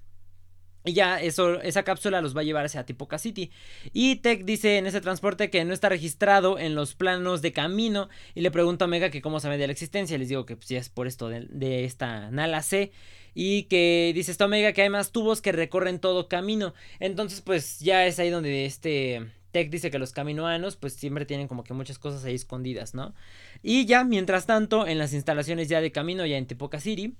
Y 0.89 0.95
ya 0.95 1.21
eso, 1.21 1.61
esa 1.61 1.83
cápsula 1.83 2.23
los 2.23 2.35
va 2.35 2.41
a 2.41 2.45
llevar 2.45 2.65
hacia 2.65 2.87
Tipoca 2.87 3.19
City. 3.19 3.51
Y 3.93 4.17
Tech 4.17 4.45
dice 4.45 4.79
en 4.79 4.87
ese 4.87 5.03
transporte 5.03 5.51
que 5.51 5.65
no 5.67 5.75
está 5.75 5.91
registrado 5.91 6.59
en 6.59 6.75
los 6.75 6.95
planos 6.95 7.43
de 7.43 7.53
camino. 7.53 8.09
Y 8.35 8.41
le 8.41 8.51
pregunta 8.51 8.85
a 8.85 8.89
Omega 8.89 9.11
que 9.11 9.21
cómo 9.21 9.39
sabe 9.39 9.59
de 9.59 9.67
la 9.67 9.73
existencia. 9.73 10.17
Les 10.17 10.31
digo 10.31 10.47
que 10.47 10.57
pues, 10.57 10.69
ya 10.69 10.79
es 10.79 10.89
por 10.89 11.07
esto 11.07 11.29
de, 11.29 11.47
de 11.51 11.85
esta 11.85 12.31
Nala 12.31 12.63
C 12.63 12.91
y 13.35 13.65
que 13.65 14.13
dice 14.15 14.33
esta 14.33 14.47
Omega 14.47 14.73
que 14.73 14.83
hay 14.83 14.89
más 14.89 15.13
tubos 15.13 15.43
que 15.43 15.53
recorren 15.53 15.99
todo 15.99 16.27
camino. 16.27 16.73
Entonces, 17.01 17.43
pues 17.43 17.81
ya 17.81 18.07
es 18.07 18.19
ahí 18.19 18.31
donde 18.31 18.65
este 18.65 19.31
Tech 19.53 19.71
dice 19.71 19.91
que 19.91 19.99
los 19.99 20.13
caminoanos 20.13 20.77
pues 20.77 20.95
siempre 20.95 21.27
tienen 21.27 21.49
como 21.49 21.65
que 21.65 21.75
muchas 21.75 21.99
cosas 21.99 22.25
ahí 22.25 22.35
escondidas, 22.35 22.95
¿no? 22.95 23.15
Y 23.63 23.87
ya, 23.87 24.05
mientras 24.05 24.47
tanto, 24.47 24.87
en 24.87 24.99
las 24.99 25.13
instalaciones 25.13 25.69
ya 25.69 25.81
de 25.81 25.93
camino, 25.93 26.25
ya 26.27 26.39
en 26.39 26.47
Tipoca 26.47 26.81
City, 26.81 27.15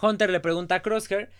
Hunter 0.00 0.30
le 0.30 0.40
pregunta 0.40 0.76
a 0.76 0.82
Crosshair 0.82 1.30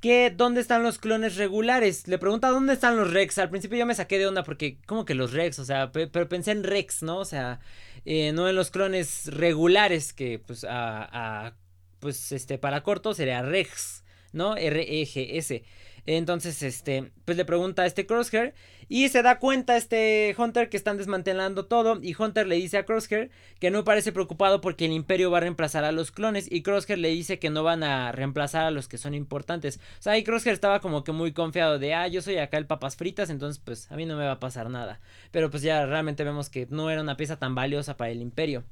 que 0.00 0.30
dónde 0.30 0.60
están 0.60 0.82
los 0.82 0.98
clones 0.98 1.36
regulares. 1.36 2.08
Le 2.08 2.18
pregunta 2.18 2.48
dónde 2.48 2.72
están 2.72 2.96
los 2.96 3.12
Rex. 3.12 3.38
Al 3.38 3.50
principio 3.50 3.78
yo 3.78 3.86
me 3.86 3.94
saqué 3.94 4.18
de 4.18 4.26
onda 4.26 4.42
porque, 4.42 4.78
como 4.86 5.04
que 5.04 5.14
los 5.14 5.32
Rex? 5.32 5.58
O 5.58 5.64
sea, 5.64 5.92
pero 5.92 6.28
pensé 6.28 6.52
en 6.52 6.64
Rex, 6.64 7.02
¿no? 7.02 7.18
O 7.18 7.24
sea, 7.24 7.60
eh, 8.04 8.32
no 8.32 8.48
en 8.48 8.56
los 8.56 8.70
clones 8.70 9.26
regulares 9.26 10.12
que 10.12 10.38
pues 10.38 10.64
a, 10.64 11.46
a 11.46 11.54
pues 12.00 12.32
este, 12.32 12.58
para 12.58 12.82
corto 12.82 13.12
sería 13.14 13.42
Rex, 13.42 14.02
¿no? 14.32 14.56
R-E-G-S. 14.56 15.64
Entonces, 16.06 16.62
este, 16.62 17.12
pues 17.24 17.36
le 17.36 17.44
pregunta 17.44 17.82
a 17.82 17.86
este 17.86 18.06
Crosshair 18.06 18.54
y 18.88 19.08
se 19.08 19.22
da 19.22 19.38
cuenta 19.38 19.76
este 19.76 20.34
Hunter 20.36 20.68
que 20.68 20.76
están 20.76 20.96
desmantelando 20.96 21.66
todo 21.66 22.00
y 22.02 22.14
Hunter 22.20 22.46
le 22.46 22.56
dice 22.56 22.78
a 22.78 22.84
Crosshair 22.84 23.30
que 23.58 23.70
no 23.70 23.84
parece 23.84 24.12
preocupado 24.12 24.60
porque 24.60 24.86
el 24.86 24.92
imperio 24.92 25.30
va 25.30 25.38
a 25.38 25.42
reemplazar 25.42 25.84
a 25.84 25.92
los 25.92 26.10
clones 26.10 26.50
y 26.50 26.62
Crosshair 26.62 26.98
le 26.98 27.08
dice 27.08 27.38
que 27.38 27.50
no 27.50 27.62
van 27.62 27.82
a 27.82 28.12
reemplazar 28.12 28.64
a 28.64 28.70
los 28.70 28.88
que 28.88 28.98
son 28.98 29.14
importantes. 29.14 29.78
O 29.98 30.02
sea, 30.02 30.14
ahí 30.14 30.24
Crosshair 30.24 30.54
estaba 30.54 30.80
como 30.80 31.04
que 31.04 31.12
muy 31.12 31.32
confiado 31.32 31.78
de, 31.78 31.94
ah, 31.94 32.08
yo 32.08 32.22
soy 32.22 32.38
acá 32.38 32.58
el 32.58 32.66
papas 32.66 32.96
fritas, 32.96 33.30
entonces 33.30 33.62
pues 33.64 33.90
a 33.92 33.96
mí 33.96 34.06
no 34.06 34.16
me 34.16 34.24
va 34.24 34.32
a 34.32 34.40
pasar 34.40 34.70
nada. 34.70 35.00
Pero 35.30 35.50
pues 35.50 35.62
ya 35.62 35.86
realmente 35.86 36.24
vemos 36.24 36.50
que 36.50 36.66
no 36.70 36.90
era 36.90 37.02
una 37.02 37.16
pieza 37.16 37.38
tan 37.38 37.54
valiosa 37.54 37.96
para 37.96 38.10
el 38.10 38.20
imperio. 38.20 38.64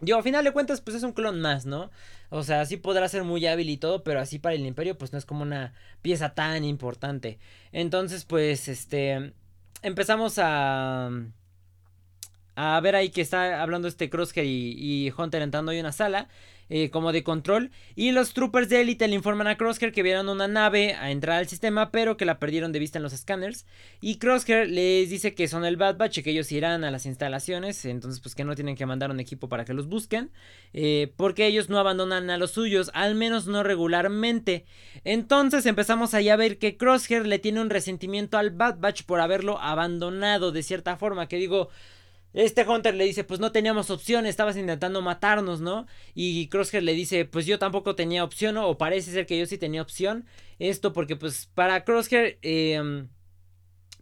Yo, 0.00 0.18
a 0.18 0.22
final 0.22 0.44
de 0.44 0.52
cuentas, 0.52 0.80
pues 0.80 0.96
es 0.96 1.02
un 1.02 1.12
clon 1.12 1.40
más, 1.40 1.66
¿no? 1.66 1.90
O 2.30 2.42
sea, 2.42 2.64
sí 2.66 2.76
podrá 2.76 3.08
ser 3.08 3.24
muy 3.24 3.46
hábil 3.46 3.70
y 3.70 3.76
todo, 3.76 4.02
pero 4.02 4.20
así 4.20 4.38
para 4.38 4.54
el 4.54 4.66
imperio, 4.66 4.98
pues 4.98 5.12
no 5.12 5.18
es 5.18 5.24
como 5.24 5.42
una 5.42 5.72
pieza 6.02 6.34
tan 6.34 6.64
importante. 6.64 7.38
Entonces, 7.72 8.24
pues, 8.24 8.68
este, 8.68 9.32
empezamos 9.82 10.38
a... 10.38 11.10
A 12.56 12.80
ver 12.80 12.94
ahí 12.94 13.10
que 13.10 13.20
está 13.20 13.60
hablando 13.62 13.88
este 13.88 14.08
Crosshair 14.08 14.46
y, 14.46 15.06
y 15.06 15.12
Hunter 15.16 15.42
entrando 15.42 15.72
en 15.72 15.80
una 15.80 15.90
sala. 15.92 16.28
Eh, 16.70 16.88
como 16.90 17.12
de 17.12 17.22
control. 17.22 17.70
Y 17.94 18.12
los 18.12 18.32
troopers 18.32 18.70
de 18.70 18.80
élite 18.80 19.06
le 19.06 19.14
informan 19.14 19.46
a 19.46 19.56
Crosshair 19.56 19.92
que 19.92 20.02
vieron 20.02 20.30
una 20.30 20.48
nave 20.48 20.94
a 20.94 21.10
entrar 21.10 21.36
al 21.36 21.46
sistema, 21.46 21.90
pero 21.90 22.16
que 22.16 22.24
la 22.24 22.38
perdieron 22.38 22.72
de 22.72 22.78
vista 22.78 22.98
en 22.98 23.02
los 23.02 23.12
escáneres. 23.12 23.66
Y 24.00 24.16
Crosshair 24.16 24.68
les 24.68 25.10
dice 25.10 25.34
que 25.34 25.46
son 25.46 25.66
el 25.66 25.76
Bad 25.76 25.98
Batch 25.98 26.22
que 26.22 26.30
ellos 26.30 26.50
irán 26.52 26.82
a 26.84 26.90
las 26.90 27.04
instalaciones. 27.04 27.84
Entonces, 27.84 28.20
pues 28.20 28.34
que 28.34 28.44
no 28.44 28.54
tienen 28.54 28.76
que 28.76 28.86
mandar 28.86 29.10
un 29.10 29.20
equipo 29.20 29.48
para 29.48 29.66
que 29.66 29.74
los 29.74 29.88
busquen. 29.88 30.30
Eh, 30.72 31.12
porque 31.16 31.46
ellos 31.46 31.68
no 31.68 31.78
abandonan 31.78 32.30
a 32.30 32.38
los 32.38 32.52
suyos, 32.52 32.90
al 32.94 33.14
menos 33.14 33.46
no 33.46 33.62
regularmente. 33.62 34.64
Entonces 35.04 35.66
empezamos 35.66 36.14
ahí 36.14 36.30
a 36.30 36.36
ver 36.36 36.58
que 36.58 36.78
Crosshair 36.78 37.26
le 37.26 37.38
tiene 37.38 37.60
un 37.60 37.68
resentimiento 37.68 38.38
al 38.38 38.50
Bad 38.50 38.78
Batch 38.78 39.02
por 39.04 39.20
haberlo 39.20 39.60
abandonado 39.60 40.50
de 40.50 40.62
cierta 40.62 40.96
forma. 40.96 41.28
Que 41.28 41.36
digo. 41.36 41.68
Este 42.34 42.68
Hunter 42.68 42.94
le 42.94 43.04
dice, 43.04 43.24
pues 43.24 43.40
no 43.40 43.52
teníamos 43.52 43.90
opción, 43.90 44.26
estabas 44.26 44.56
intentando 44.56 45.00
matarnos, 45.02 45.60
¿no? 45.60 45.86
Y 46.14 46.48
Crosshair 46.48 46.82
le 46.82 46.92
dice, 46.92 47.24
pues 47.24 47.46
yo 47.46 47.58
tampoco 47.58 47.94
tenía 47.94 48.24
opción, 48.24 48.56
o 48.58 48.76
parece 48.76 49.12
ser 49.12 49.24
que 49.26 49.38
yo 49.38 49.46
sí 49.46 49.56
tenía 49.56 49.80
opción. 49.82 50.26
Esto 50.58 50.92
porque 50.92 51.16
pues 51.16 51.46
para 51.54 51.84
Crosshair, 51.84 52.38
em, 52.42 53.08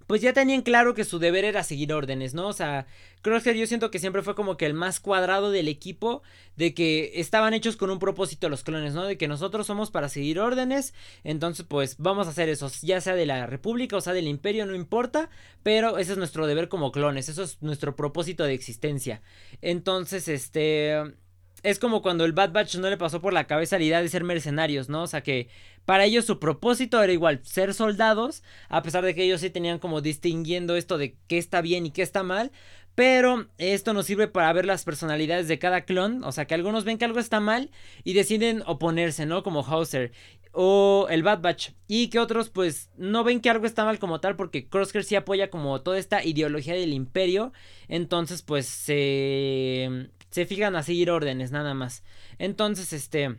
pues 0.06 0.20
ya 0.20 0.32
tenían 0.32 0.62
claro 0.62 0.94
que 0.94 1.04
su 1.04 1.18
deber 1.18 1.44
era 1.44 1.62
seguir 1.62 1.92
órdenes, 1.92 2.34
¿no? 2.34 2.48
O 2.48 2.52
sea, 2.52 2.86
Crosshair 3.22 3.56
yo 3.56 3.66
siento 3.66 3.90
que 3.90 3.98
siempre 3.98 4.22
fue 4.22 4.34
como 4.34 4.56
que 4.56 4.66
el 4.66 4.74
más 4.74 5.00
cuadrado 5.00 5.50
del 5.50 5.68
equipo, 5.68 6.22
de 6.56 6.74
que 6.74 7.12
estaban 7.14 7.54
hechos 7.54 7.76
con 7.76 7.90
un 7.90 7.98
propósito 7.98 8.48
los 8.48 8.64
clones, 8.64 8.94
¿no? 8.94 9.04
De 9.04 9.16
que 9.16 9.28
nosotros 9.28 9.66
somos 9.66 9.90
para 9.90 10.08
seguir 10.08 10.40
órdenes, 10.40 10.94
entonces 11.24 11.64
pues 11.68 11.96
vamos 11.98 12.26
a 12.26 12.30
hacer 12.30 12.48
eso, 12.48 12.70
ya 12.82 13.00
sea 13.00 13.14
de 13.14 13.26
la 13.26 13.46
República 13.46 13.96
o 13.96 14.00
sea 14.00 14.12
del 14.12 14.28
Imperio, 14.28 14.66
no 14.66 14.74
importa, 14.74 15.30
pero 15.62 15.98
ese 15.98 16.12
es 16.12 16.18
nuestro 16.18 16.46
deber 16.46 16.68
como 16.68 16.92
clones, 16.92 17.28
eso 17.28 17.42
es 17.42 17.62
nuestro 17.62 17.96
propósito 17.96 18.44
de 18.44 18.54
existencia. 18.54 19.22
Entonces, 19.60 20.28
este 20.28 21.14
es 21.62 21.78
como 21.78 22.02
cuando 22.02 22.24
el 22.24 22.32
Bad 22.32 22.52
Batch 22.52 22.76
no 22.76 22.90
le 22.90 22.96
pasó 22.96 23.20
por 23.20 23.32
la 23.32 23.46
cabeza 23.46 23.78
la 23.78 23.84
idea 23.84 24.02
de 24.02 24.08
ser 24.08 24.24
mercenarios, 24.24 24.88
¿no? 24.88 25.02
O 25.02 25.06
sea 25.06 25.22
que 25.22 25.48
para 25.84 26.04
ellos 26.04 26.24
su 26.24 26.38
propósito 26.38 27.02
era 27.02 27.12
igual 27.12 27.40
ser 27.44 27.74
soldados, 27.74 28.42
a 28.68 28.82
pesar 28.82 29.04
de 29.04 29.14
que 29.14 29.24
ellos 29.24 29.40
sí 29.40 29.50
tenían 29.50 29.78
como 29.78 30.00
distinguiendo 30.00 30.76
esto 30.76 30.98
de 30.98 31.16
qué 31.28 31.38
está 31.38 31.60
bien 31.60 31.86
y 31.86 31.90
qué 31.90 32.02
está 32.02 32.22
mal. 32.22 32.52
Pero 32.94 33.48
esto 33.56 33.94
nos 33.94 34.04
sirve 34.04 34.28
para 34.28 34.52
ver 34.52 34.66
las 34.66 34.84
personalidades 34.84 35.48
de 35.48 35.58
cada 35.58 35.82
clon. 35.82 36.22
O 36.24 36.32
sea 36.32 36.46
que 36.46 36.54
algunos 36.54 36.84
ven 36.84 36.98
que 36.98 37.06
algo 37.06 37.20
está 37.20 37.40
mal 37.40 37.70
y 38.04 38.12
deciden 38.12 38.62
oponerse, 38.66 39.24
¿no? 39.24 39.42
Como 39.42 39.64
Hauser 39.64 40.12
o 40.52 41.06
el 41.10 41.22
Bad 41.22 41.40
Batch. 41.40 41.70
Y 41.88 42.08
que 42.08 42.18
otros 42.18 42.50
pues 42.50 42.90
no 42.96 43.24
ven 43.24 43.40
que 43.40 43.50
algo 43.50 43.66
está 43.66 43.84
mal 43.84 43.98
como 43.98 44.20
tal 44.20 44.36
porque 44.36 44.68
Crosshair 44.68 45.04
sí 45.04 45.16
apoya 45.16 45.50
como 45.50 45.80
toda 45.80 45.98
esta 45.98 46.24
ideología 46.24 46.74
del 46.74 46.92
imperio. 46.92 47.52
Entonces 47.88 48.42
pues 48.42 48.66
se 48.66 50.10
se 50.32 50.46
fijan 50.46 50.74
a 50.76 50.82
seguir 50.82 51.10
órdenes 51.10 51.52
nada 51.52 51.74
más. 51.74 52.02
Entonces, 52.38 52.92
este... 52.92 53.36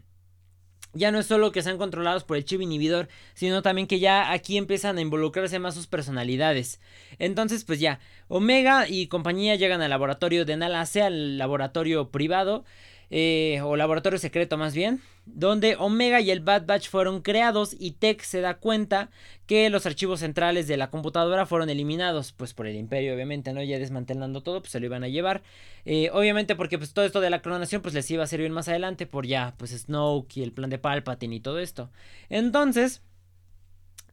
Ya 0.96 1.12
no 1.12 1.18
es 1.18 1.26
solo 1.26 1.52
que 1.52 1.64
sean 1.64 1.80
controlados 1.80 2.24
por 2.24 2.38
el 2.38 2.46
chip 2.46 2.62
inhibidor, 2.62 3.08
sino 3.34 3.64
también 3.64 3.88
que 3.88 4.00
ya 4.00 4.32
aquí 4.32 4.58
empiezan 4.58 5.00
a 5.00 5.02
involucrarse 5.02 5.58
más 5.58 5.74
sus 5.74 5.88
personalidades. 5.88 6.80
Entonces, 7.18 7.64
pues 7.64 7.80
ya, 7.80 8.00
Omega 8.28 8.88
y 8.88 9.08
compañía 9.08 9.56
llegan 9.56 9.82
al 9.82 9.90
laboratorio 9.90 10.46
de 10.46 10.56
Nala 10.56 10.86
sea 10.86 11.08
al 11.08 11.40
laboratorio 11.40 12.12
privado, 12.12 12.64
eh, 13.10 13.60
o 13.64 13.76
laboratorio 13.76 14.20
secreto 14.20 14.58
más 14.58 14.74
bien, 14.74 15.02
donde 15.26 15.76
Omega 15.78 16.20
y 16.20 16.32
el 16.32 16.42
Bad 16.42 16.66
Batch 16.66 16.90
fueron 16.90 17.22
creados 17.22 17.76
y 17.80 17.92
Tech 17.92 18.22
se 18.22 18.42
da 18.42 18.56
cuenta 18.56 19.10
que 19.46 19.70
los 19.70 19.86
archivos 19.86 20.20
centrales 20.20 20.68
de 20.68 20.78
la 20.78 20.90
computadora 20.90 21.46
fueron 21.46 21.70
eliminados, 21.70 22.32
pues 22.34 22.54
por 22.54 22.68
el 22.68 22.76
imperio 22.76 23.14
obviamente, 23.14 23.54
¿no? 23.54 23.64
Ya 23.64 23.80
desmantelando 23.80 24.42
todo, 24.42 24.62
pues 24.62 24.72
se 24.72 24.80
lo 24.80 24.86
iban 24.86 25.04
a 25.04 25.08
llevar. 25.08 25.44
Eh, 25.86 26.10
obviamente 26.14 26.56
porque 26.56 26.78
pues 26.78 26.94
todo 26.94 27.06
esto 27.06 27.22
de 27.22 27.30
la 27.30 27.42
clonación 27.42 27.82
pues 27.82 27.94
les 27.94 28.10
iba 28.12 28.24
a 28.24 28.28
servir 28.28 28.52
más 28.52 28.68
adelante 28.68 29.06
por 29.06 29.26
ya 29.26 29.54
pues 29.58 29.72
Snoke 29.72 30.38
y 30.38 30.44
el 30.44 30.52
plan 30.52 30.70
de 30.70 30.80
Palpatine 30.80 31.36
y 31.36 31.40
todo 31.40 31.60
esto. 31.60 31.90
Entonces, 32.30 33.02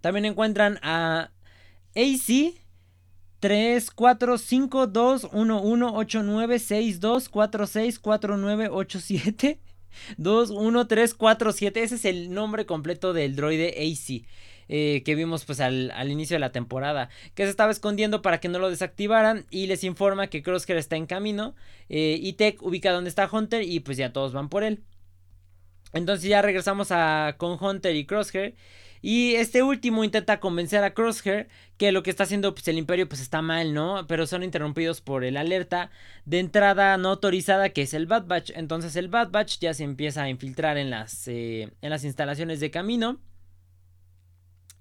también 0.00 0.24
encuentran 0.24 0.78
a 0.82 1.30
AC 1.94 2.54
3, 3.40 3.90
4, 3.90 4.38
5, 4.38 4.86
2, 4.86 5.28
1, 5.32 5.60
1, 5.62 5.94
8, 5.94 6.22
9, 6.22 6.58
6, 6.58 7.00
2, 7.00 7.28
4, 7.28 7.66
6, 7.66 7.98
4, 7.98 8.36
9, 8.36 8.68
8, 8.70 9.00
7, 9.00 9.58
2, 10.18 10.50
1, 10.50 10.86
3, 10.86 11.14
4, 11.14 11.52
7. 11.52 11.82
Ese 11.82 11.94
es 11.94 12.04
el 12.04 12.32
nombre 12.32 12.66
completo 12.66 13.12
del 13.12 13.36
droide 13.36 13.70
AC. 13.70 14.26
Eh, 14.72 15.02
que 15.04 15.16
vimos 15.16 15.44
pues 15.44 15.58
al, 15.58 15.90
al, 15.90 16.12
inicio 16.12 16.36
de 16.36 16.38
la 16.38 16.52
temporada, 16.52 17.08
que 17.34 17.42
se 17.42 17.50
estaba 17.50 17.72
escondiendo 17.72 18.22
para 18.22 18.38
que 18.38 18.48
no 18.48 18.60
lo 18.60 18.70
desactivaran 18.70 19.44
y 19.50 19.66
les 19.66 19.82
informa 19.82 20.28
que 20.28 20.44
Crosshair 20.44 20.78
está 20.78 20.94
en 20.94 21.06
camino 21.06 21.56
eh, 21.88 22.16
y 22.22 22.34
Tech 22.34 22.62
ubica 22.62 22.92
donde 22.92 23.10
está 23.10 23.28
Hunter 23.28 23.64
y 23.64 23.80
pues 23.80 23.96
ya 23.96 24.12
todos 24.12 24.32
van 24.32 24.48
por 24.48 24.62
él. 24.62 24.84
Entonces 25.92 26.28
ya 26.28 26.40
regresamos 26.40 26.92
a 26.92 27.34
con 27.36 27.58
Hunter 27.60 27.96
y 27.96 28.06
Crosshair 28.06 28.54
y 29.02 29.34
este 29.36 29.62
último 29.62 30.04
intenta 30.04 30.40
convencer 30.40 30.84
a 30.84 30.92
Crosshair 30.92 31.48
que 31.78 31.92
lo 31.92 32.02
que 32.02 32.10
está 32.10 32.24
haciendo 32.24 32.54
pues, 32.54 32.68
el 32.68 32.76
imperio 32.76 33.08
pues 33.08 33.20
está 33.20 33.40
mal, 33.40 33.72
¿no? 33.72 34.06
Pero 34.06 34.26
son 34.26 34.42
interrumpidos 34.42 35.00
por 35.00 35.24
el 35.24 35.38
alerta 35.38 35.90
de 36.26 36.38
entrada 36.38 36.96
no 36.98 37.10
autorizada 37.10 37.70
que 37.70 37.82
es 37.82 37.94
el 37.94 38.06
Bad 38.06 38.26
Batch. 38.26 38.50
Entonces 38.54 38.96
el 38.96 39.08
Bad 39.08 39.30
Batch 39.30 39.58
ya 39.58 39.72
se 39.72 39.84
empieza 39.84 40.24
a 40.24 40.28
infiltrar 40.28 40.76
en 40.76 40.90
las, 40.90 41.26
eh, 41.28 41.70
en 41.80 41.90
las 41.90 42.04
instalaciones 42.04 42.60
de 42.60 42.70
camino. 42.70 43.18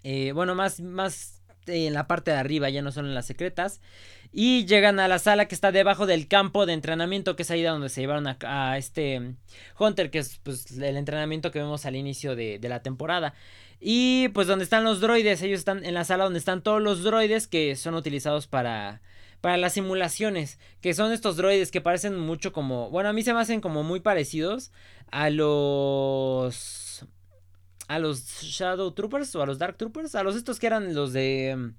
Eh, 0.04 0.34
bueno, 0.34 0.54
más, 0.56 0.82
más 0.82 1.42
en 1.68 1.94
la 1.94 2.08
parte 2.08 2.32
de 2.32 2.38
arriba, 2.38 2.70
ya 2.70 2.82
no 2.82 2.92
son 2.92 3.06
en 3.06 3.14
las 3.14 3.26
secretas. 3.26 3.80
Y 4.32 4.66
llegan 4.66 5.00
a 5.00 5.08
la 5.08 5.20
sala 5.20 5.48
que 5.48 5.56
está 5.56 5.72
debajo 5.72 6.06
del 6.06 6.28
campo 6.28 6.66
de 6.66 6.74
entrenamiento, 6.74 7.36
que 7.36 7.44
es 7.44 7.52
ahí 7.52 7.64
donde 7.64 7.90
se 7.90 8.02
llevaron 8.02 8.28
a, 8.28 8.78
este 8.78 9.36
Hunter, 9.80 10.12
que 10.12 10.20
es 10.20 10.40
pues, 10.44 10.72
el 10.78 10.98
entrenamiento 10.98 11.52
que 11.52 11.60
vemos 11.60 11.86
al 11.86 11.96
inicio 11.96 12.36
de 12.36 12.60
la 12.62 12.82
temporada. 12.82 13.34
Y 13.80 14.30
pues 14.30 14.48
donde 14.48 14.64
están 14.64 14.84
los 14.84 15.00
droides, 15.00 15.42
ellos 15.42 15.60
están 15.60 15.86
en 15.86 15.94
la 15.94 16.04
sala 16.04 16.26
donde 16.26 16.40
están 16.40 16.62
todos 16.62 16.82
los 16.82 17.04
droides 17.04 17.48
que 17.48 17.76
son 17.76 17.96
utilizados 17.96 18.48
para 18.48 19.02
para 19.42 19.58
las 19.58 19.74
simulaciones, 19.74 20.60
que 20.82 20.94
son 20.94 21.12
estos 21.12 21.38
droides 21.38 21.72
que 21.72 21.82
parecen 21.82 22.20
mucho 22.20 22.52
como, 22.52 22.90
bueno, 22.90 23.10
a 23.10 23.14
mí 23.14 23.24
se 23.24 23.34
me 23.34 23.40
hacen 23.40 23.62
como 23.62 23.84
muy 23.84 24.02
parecidos 24.02 24.72
a 25.12 25.30
los 25.30 27.06
a 27.88 28.00
los 28.00 28.42
Shadow 28.42 28.92
Troopers 28.92 29.34
o 29.36 29.42
a 29.42 29.46
los 29.46 29.58
Dark 29.58 29.78
Troopers, 29.78 30.16
a 30.16 30.24
los 30.24 30.36
estos 30.36 30.60
que 30.60 30.68
eran 30.68 30.94
los 30.94 31.14
de 31.14 31.72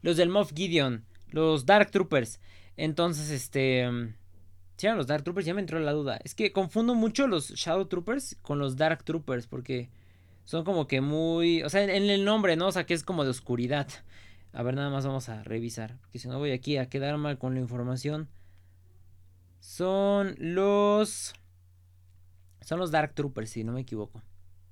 los 0.00 0.16
del 0.16 0.28
Moff 0.28 0.52
Gideon, 0.54 1.04
los 1.30 1.66
Dark 1.66 1.90
Troopers. 1.90 2.40
Entonces, 2.76 3.30
este 3.30 3.88
si 4.76 4.86
eran 4.86 4.98
los 4.98 5.06
Dark 5.06 5.22
Troopers, 5.22 5.46
ya 5.46 5.54
me 5.54 5.60
entró 5.60 5.78
la 5.78 5.92
duda. 5.92 6.18
Es 6.24 6.34
que 6.34 6.52
confundo 6.52 6.94
mucho 6.94 7.26
los 7.26 7.50
Shadow 7.50 7.86
Troopers 7.86 8.36
con 8.42 8.58
los 8.58 8.76
Dark 8.76 9.04
Troopers 9.04 9.46
porque 9.46 9.90
son 10.44 10.64
como 10.64 10.86
que 10.86 11.00
muy. 11.00 11.62
O 11.62 11.70
sea, 11.70 11.82
en, 11.84 12.10
el 12.10 12.24
nombre, 12.24 12.56
¿no? 12.56 12.68
O 12.68 12.72
sea, 12.72 12.84
que 12.84 12.94
es 12.94 13.04
como 13.04 13.24
de 13.24 13.30
oscuridad. 13.30 13.88
A 14.52 14.62
ver, 14.62 14.74
nada 14.74 14.90
más 14.90 15.06
vamos 15.06 15.28
a 15.28 15.42
revisar. 15.42 15.96
Porque 16.00 16.18
si 16.18 16.28
no 16.28 16.38
voy 16.38 16.52
aquí 16.52 16.76
a 16.76 16.88
quedar 16.88 17.16
mal 17.18 17.38
con 17.38 17.54
la 17.54 17.60
información. 17.60 18.28
Son 19.60 20.34
los. 20.38 21.34
Son 22.60 22.78
los 22.78 22.90
Dark 22.90 23.14
Troopers, 23.14 23.50
si 23.50 23.64
no 23.64 23.72
me 23.72 23.80
equivoco. 23.80 24.22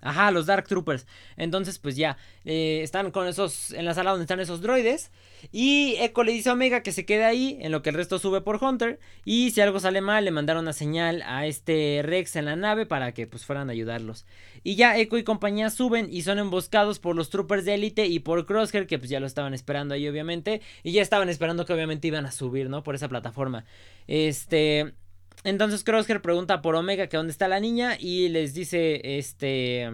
Ajá, 0.00 0.30
los 0.30 0.47
Dark 0.47 0.66
Troopers. 0.66 1.07
Entonces, 1.37 1.78
pues 1.78 1.97
ya, 1.97 2.16
eh, 2.45 2.80
están 2.83 3.11
con 3.11 3.26
esos, 3.26 3.73
en 3.73 3.85
la 3.85 3.95
sala 3.95 4.11
donde 4.11 4.25
están 4.25 4.40
esos 4.40 4.61
droides. 4.62 5.11
Y 5.52 5.97
Echo 5.99 6.23
le 6.23 6.33
dice 6.33 6.50
a 6.50 6.54
Omega 6.54 6.83
que 6.83 6.92
se 6.92 7.04
quede 7.04 7.25
ahí, 7.25 7.59
en 7.61 7.73
lo 7.73 7.83
que 7.83 7.90
el 7.90 7.97
resto 7.97 8.19
sube 8.19 8.40
por 8.40 8.62
Hunter. 8.62 8.99
Y 9.25 9.50
si 9.50 9.61
algo 9.61 9.80
sale 9.80 10.00
mal, 10.00 10.25
le 10.25 10.30
mandaron 10.30 10.64
una 10.64 10.73
señal 10.73 11.23
a 11.26 11.47
este 11.47 12.00
Rex 12.02 12.37
en 12.37 12.47
la 12.47 12.57
nave 12.57 12.87
para 12.87 13.12
que 13.12 13.26
pues 13.26 13.45
fueran 13.45 13.69
a 13.69 13.73
ayudarlos. 13.73 14.26
Y 14.62 14.76
ya 14.76 14.97
Echo 14.97 15.19
y 15.19 15.25
compañía 15.25 15.71
suben 15.71 16.09
y 16.11 16.23
son 16.23 16.38
emboscados 16.38 16.99
por 16.99 17.16
los 17.16 17.30
troopers 17.30 17.64
de 17.64 17.75
élite 17.75 18.07
y 18.07 18.21
por 18.21 18.47
Crosshair, 18.47 18.87
que 18.87 18.99
pues 18.99 19.11
ya 19.11 19.21
lo 19.21 19.26
estaban 19.26 19.54
esperando 19.54 19.95
ahí 19.95 20.09
obviamente. 20.09 20.62
Y 20.83 20.92
ya 20.92 21.02
estaban 21.02 21.28
esperando 21.28 21.66
que 21.66 21.73
obviamente 21.73 22.09
iban 22.09 22.26
a 22.26 22.33
subir, 22.33 22.71
¿no? 22.71 22.83
Por 22.83 22.95
esa 22.95 23.09
plataforma. 23.09 23.64
Este... 24.07 24.95
Entonces 25.44 25.85
Crosshair 25.85 26.20
pregunta 26.20 26.61
por 26.62 26.75
Omega 26.75 27.06
que 27.09 27.16
dónde 27.16 27.32
está 27.32 27.49
la 27.49 27.61
niña 27.61 27.97
y 27.99 28.28
les 28.28 28.54
dice 28.54 29.00
este 29.18 29.90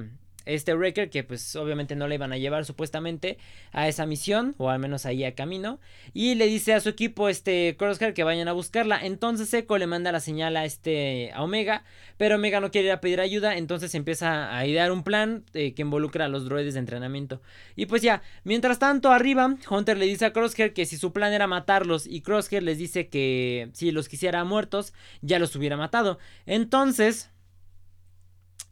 este 0.46 0.74
Wrecker 0.74 1.10
que 1.10 1.24
pues 1.24 1.54
obviamente 1.56 1.96
no 1.96 2.08
le 2.08 2.14
iban 2.14 2.32
a 2.32 2.38
llevar 2.38 2.64
supuestamente 2.64 3.38
a 3.72 3.88
esa 3.88 4.06
misión 4.06 4.54
o 4.58 4.70
al 4.70 4.78
menos 4.78 5.04
ahí 5.04 5.24
a 5.24 5.34
camino 5.34 5.80
y 6.14 6.34
le 6.36 6.46
dice 6.46 6.72
a 6.72 6.80
su 6.80 6.88
equipo 6.88 7.28
este 7.28 7.76
Crosshair 7.78 8.14
que 8.14 8.24
vayan 8.24 8.48
a 8.48 8.52
buscarla. 8.52 8.98
Entonces 9.04 9.52
Echo 9.52 9.76
le 9.76 9.86
manda 9.86 10.12
la 10.12 10.20
señal 10.20 10.56
a 10.56 10.64
este 10.64 11.30
a 11.34 11.42
Omega 11.42 11.84
pero 12.16 12.36
Omega 12.36 12.60
no 12.60 12.70
quiere 12.70 12.88
ir 12.88 12.92
a 12.92 13.00
pedir 13.00 13.20
ayuda 13.20 13.56
entonces 13.56 13.94
empieza 13.94 14.56
a 14.56 14.66
idear 14.66 14.92
un 14.92 15.02
plan 15.02 15.44
eh, 15.52 15.74
que 15.74 15.82
involucra 15.82 16.26
a 16.26 16.28
los 16.28 16.44
droides 16.44 16.74
de 16.74 16.80
entrenamiento. 16.80 17.42
Y 17.74 17.86
pues 17.86 18.02
ya 18.02 18.22
mientras 18.44 18.78
tanto 18.78 19.10
arriba 19.10 19.56
Hunter 19.68 19.98
le 19.98 20.06
dice 20.06 20.26
a 20.26 20.32
Crosshair 20.32 20.72
que 20.72 20.86
si 20.86 20.96
su 20.96 21.12
plan 21.12 21.32
era 21.32 21.46
matarlos 21.46 22.06
y 22.06 22.22
Crosshair 22.22 22.62
les 22.62 22.78
dice 22.78 23.08
que 23.08 23.70
si 23.72 23.90
los 23.90 24.08
quisiera 24.08 24.44
muertos 24.44 24.92
ya 25.20 25.38
los 25.38 25.54
hubiera 25.56 25.76
matado. 25.76 26.18
Entonces 26.46 27.30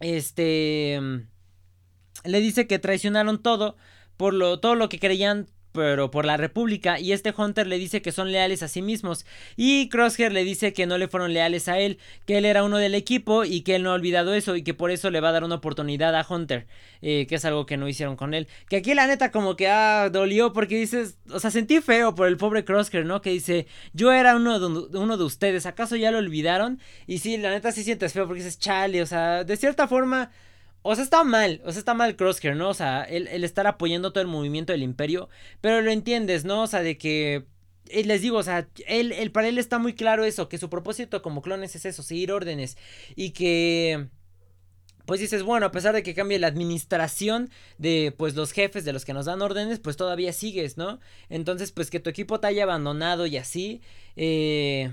este 0.01 1.01
le 2.25 2.41
dice 2.41 2.67
que 2.67 2.79
traicionaron 2.79 3.43
todo 3.43 3.77
por 4.17 4.35
lo 4.35 4.61
todo 4.61 4.75
lo 4.75 4.89
que 4.89 4.99
creían 4.99 5.49
pero 5.75 6.13
por 6.13 6.25
la 6.25 6.37
República 6.37 7.01
y 7.01 7.11
este 7.11 7.35
Hunter 7.37 7.67
le 7.67 7.79
dice 7.79 8.01
que 8.01 8.13
son 8.13 8.31
leales 8.31 8.63
a 8.63 8.69
sí 8.69 8.81
mismos 8.81 9.27
y 9.57 9.89
Crosshair 9.89 10.31
le 10.31 10.45
dice 10.45 10.73
que 10.73 10.87
no 10.87 10.99
le 10.99 11.09
fueron 11.09 11.35
leales 11.35 11.67
a 11.67 11.81
él, 11.81 11.99
que 12.27 12.39
él 12.39 12.45
era 12.45 12.63
uno 12.63 12.79
del 12.79 12.95
equipo 12.95 13.45
y 13.45 13.63
que 13.63 13.75
él 13.75 13.83
no 13.83 13.91
ha 13.91 13.95
olvidado 13.95 14.35
eso 14.35 14.55
y 14.55 14.63
que 14.63 14.73
por 14.73 14.93
eso 14.93 15.11
le 15.11 15.21
va 15.21 15.31
a 15.31 15.33
dar 15.33 15.43
una 15.43 15.57
oportunidad 15.57 16.15
a 16.15 16.25
Hunter, 16.29 16.69
eh, 17.03 17.27
que 17.29 17.35
es 17.35 17.45
algo 17.45 17.67
que 17.67 17.77
no 17.77 17.89
hicieron 17.89 18.15
con 18.15 18.35
él. 18.35 18.47
Que 18.69 18.77
aquí 18.77 18.95
la 18.95 19.09
neta 19.09 19.33
como 19.33 19.57
que 19.57 19.67
ah, 19.67 20.11
dolió 20.13 20.53
porque 20.53 20.79
dices, 20.79 21.19
o 21.29 21.41
sea, 21.41 21.51
sentí 21.51 21.81
feo 21.81 22.15
por 22.15 22.29
el 22.29 22.37
pobre 22.37 22.65
Crosshair, 22.65 23.05
¿no? 23.05 23.21
Que 23.21 23.31
dice, 23.31 23.67
yo 23.93 24.13
era 24.13 24.37
uno 24.37 24.61
de, 24.61 24.97
uno 24.97 25.17
de 25.17 25.25
ustedes, 25.25 25.67
¿acaso 25.67 25.97
ya 25.97 26.13
lo 26.13 26.19
olvidaron? 26.19 26.79
Y 27.09 27.19
sí, 27.19 27.37
la 27.37 27.51
neta 27.51 27.73
sí 27.73 27.83
sientes 27.83 28.13
feo 28.13 28.27
porque 28.29 28.45
dices, 28.45 28.61
chale, 28.61 29.03
o 29.03 29.07
sea, 29.07 29.43
de 29.43 29.57
cierta 29.57 29.89
forma... 29.89 30.31
O 30.87 30.95
sea, 30.95 31.03
está 31.03 31.25
mal, 31.25 31.63
o 31.65 31.73
sea, 31.73 31.79
está 31.79 31.95
mal 31.95 32.15
Crosshair, 32.15 32.57
¿no? 32.57 32.69
O 32.69 32.75
sea, 32.75 33.05
el, 33.05 33.43
estar 33.43 33.67
apoyando 33.67 34.13
todo 34.13 34.21
el 34.21 34.29
movimiento 34.29 34.75
del 34.75 34.83
imperio, 34.83 35.31
pero 35.63 35.81
lo 35.81 35.91
entiendes, 35.91 36.45
¿no? 36.45 36.63
O 36.63 36.67
sea, 36.67 36.83
de 36.83 36.99
que 36.99 37.47
eh, 37.89 38.05
les 38.05 38.21
digo, 38.21 38.37
o 38.37 38.43
sea, 38.43 38.69
él, 38.87 39.13
el, 39.13 39.33
para 39.33 39.49
él 39.49 39.57
está 39.57 39.79
muy 39.79 39.95
claro 39.95 40.25
eso, 40.25 40.51
que 40.51 40.59
su 40.59 40.69
propósito 40.69 41.23
como 41.23 41.41
clones 41.41 41.75
es 41.75 41.87
eso, 41.87 42.03
seguir 42.03 42.33
órdenes 42.33 42.77
y 43.17 43.31
que 43.31 44.09
pues 45.07 45.21
dices, 45.21 45.43
bueno, 45.43 45.65
a 45.67 45.73
pesar 45.73 45.95
de 45.95 46.03
que 46.03 46.15
cambie 46.15 46.39
la 46.39 46.49
administración 46.49 47.51
de 47.79 48.15
pues 48.17 48.35
los 48.35 48.53
jefes 48.53 48.85
de 48.85 48.93
los 48.93 49.07
que 49.07 49.15
nos 49.15 49.25
dan 49.25 49.41
órdenes, 49.41 49.81
pues 49.81 49.97
todavía 49.97 50.35
sigues, 50.35 50.77
¿no? 50.77 51.01
Entonces, 51.31 51.73
pues 51.73 51.91
que 51.91 52.01
tu 52.01 52.11
equipo 52.11 52.41
te 52.41 52.49
haya 52.49 52.65
abandonado 52.65 53.25
y 53.27 53.39
así, 53.39 53.81
eh, 54.17 54.93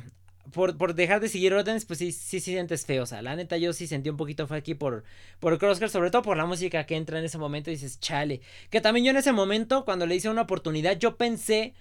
por, 0.53 0.77
por, 0.77 0.95
dejar 0.95 1.19
de 1.19 1.29
seguir 1.29 1.53
órdenes, 1.53 1.85
pues 1.85 1.99
sí, 1.99 2.11
sí, 2.11 2.39
sí 2.39 2.51
sientes 2.51 2.85
feo. 2.85 3.03
O 3.03 3.05
sea, 3.05 3.21
la 3.21 3.35
neta, 3.35 3.57
yo 3.57 3.73
sí 3.73 3.87
sentí 3.87 4.09
un 4.09 4.17
poquito 4.17 4.47
fue 4.47 4.57
aquí 4.57 4.73
por, 4.73 5.03
por 5.39 5.57
Crosshair, 5.57 5.89
sobre 5.89 6.11
todo 6.11 6.21
por 6.23 6.37
la 6.37 6.45
música 6.45 6.85
que 6.85 6.95
entra 6.95 7.19
en 7.19 7.25
ese 7.25 7.37
momento. 7.37 7.69
Y 7.69 7.73
dices, 7.73 7.99
chale. 7.99 8.41
Que 8.69 8.81
también 8.81 9.05
yo 9.05 9.11
en 9.11 9.17
ese 9.17 9.31
momento, 9.31 9.85
cuando 9.85 10.05
le 10.05 10.15
hice 10.15 10.29
una 10.29 10.41
oportunidad, 10.43 10.97
yo 10.97 11.17
pensé 11.17 11.73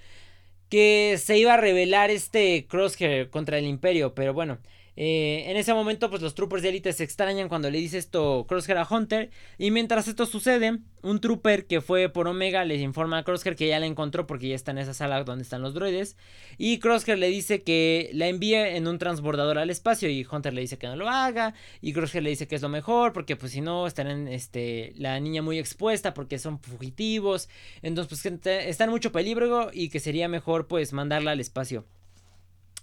que 0.68 1.18
se 1.18 1.38
iba 1.38 1.54
a 1.54 1.56
revelar 1.56 2.10
este 2.10 2.66
Crosshair 2.68 3.30
contra 3.30 3.58
el 3.58 3.66
Imperio. 3.66 4.14
Pero 4.14 4.34
bueno, 4.34 4.58
eh, 5.02 5.50
en 5.50 5.56
ese 5.56 5.72
momento, 5.72 6.10
pues 6.10 6.20
los 6.20 6.34
troopers 6.34 6.62
de 6.62 6.68
élite 6.68 6.92
se 6.92 7.04
extrañan 7.04 7.48
cuando 7.48 7.70
le 7.70 7.78
dice 7.78 7.96
esto 7.96 8.44
Crosshair 8.46 8.76
a 8.76 8.86
Hunter. 8.86 9.30
Y 9.56 9.70
mientras 9.70 10.06
esto 10.08 10.26
sucede, 10.26 10.80
un 11.00 11.20
trooper 11.22 11.66
que 11.66 11.80
fue 11.80 12.10
por 12.10 12.28
Omega 12.28 12.66
les 12.66 12.82
informa 12.82 13.16
a 13.16 13.22
Crosshair 13.24 13.56
que 13.56 13.66
ya 13.66 13.80
la 13.80 13.86
encontró 13.86 14.26
porque 14.26 14.48
ya 14.48 14.54
está 14.54 14.72
en 14.72 14.76
esa 14.76 14.92
sala 14.92 15.24
donde 15.24 15.42
están 15.42 15.62
los 15.62 15.72
droides. 15.72 16.18
Y 16.58 16.80
Crosshair 16.80 17.16
le 17.16 17.28
dice 17.28 17.62
que 17.62 18.10
la 18.12 18.28
envíe 18.28 18.76
en 18.76 18.86
un 18.86 18.98
transbordador 18.98 19.56
al 19.56 19.70
espacio. 19.70 20.10
Y 20.10 20.26
Hunter 20.30 20.52
le 20.52 20.60
dice 20.60 20.76
que 20.76 20.86
no 20.86 20.96
lo 20.96 21.08
haga. 21.08 21.54
Y 21.80 21.94
Crosshair 21.94 22.22
le 22.22 22.28
dice 22.28 22.46
que 22.46 22.56
es 22.56 22.62
lo 22.62 22.68
mejor 22.68 23.14
porque 23.14 23.36
pues 23.36 23.52
si 23.52 23.62
no 23.62 23.86
estarán 23.86 24.28
este, 24.28 24.92
la 24.98 25.18
niña 25.18 25.40
muy 25.40 25.58
expuesta 25.58 26.12
porque 26.12 26.38
son 26.38 26.60
fugitivos. 26.60 27.48
Entonces 27.80 28.20
pues 28.20 28.44
está 28.44 28.84
en 28.84 28.90
mucho 28.90 29.12
peligro 29.12 29.70
y 29.72 29.88
que 29.88 29.98
sería 29.98 30.28
mejor 30.28 30.66
pues 30.66 30.92
mandarla 30.92 31.30
al 31.30 31.40
espacio. 31.40 31.86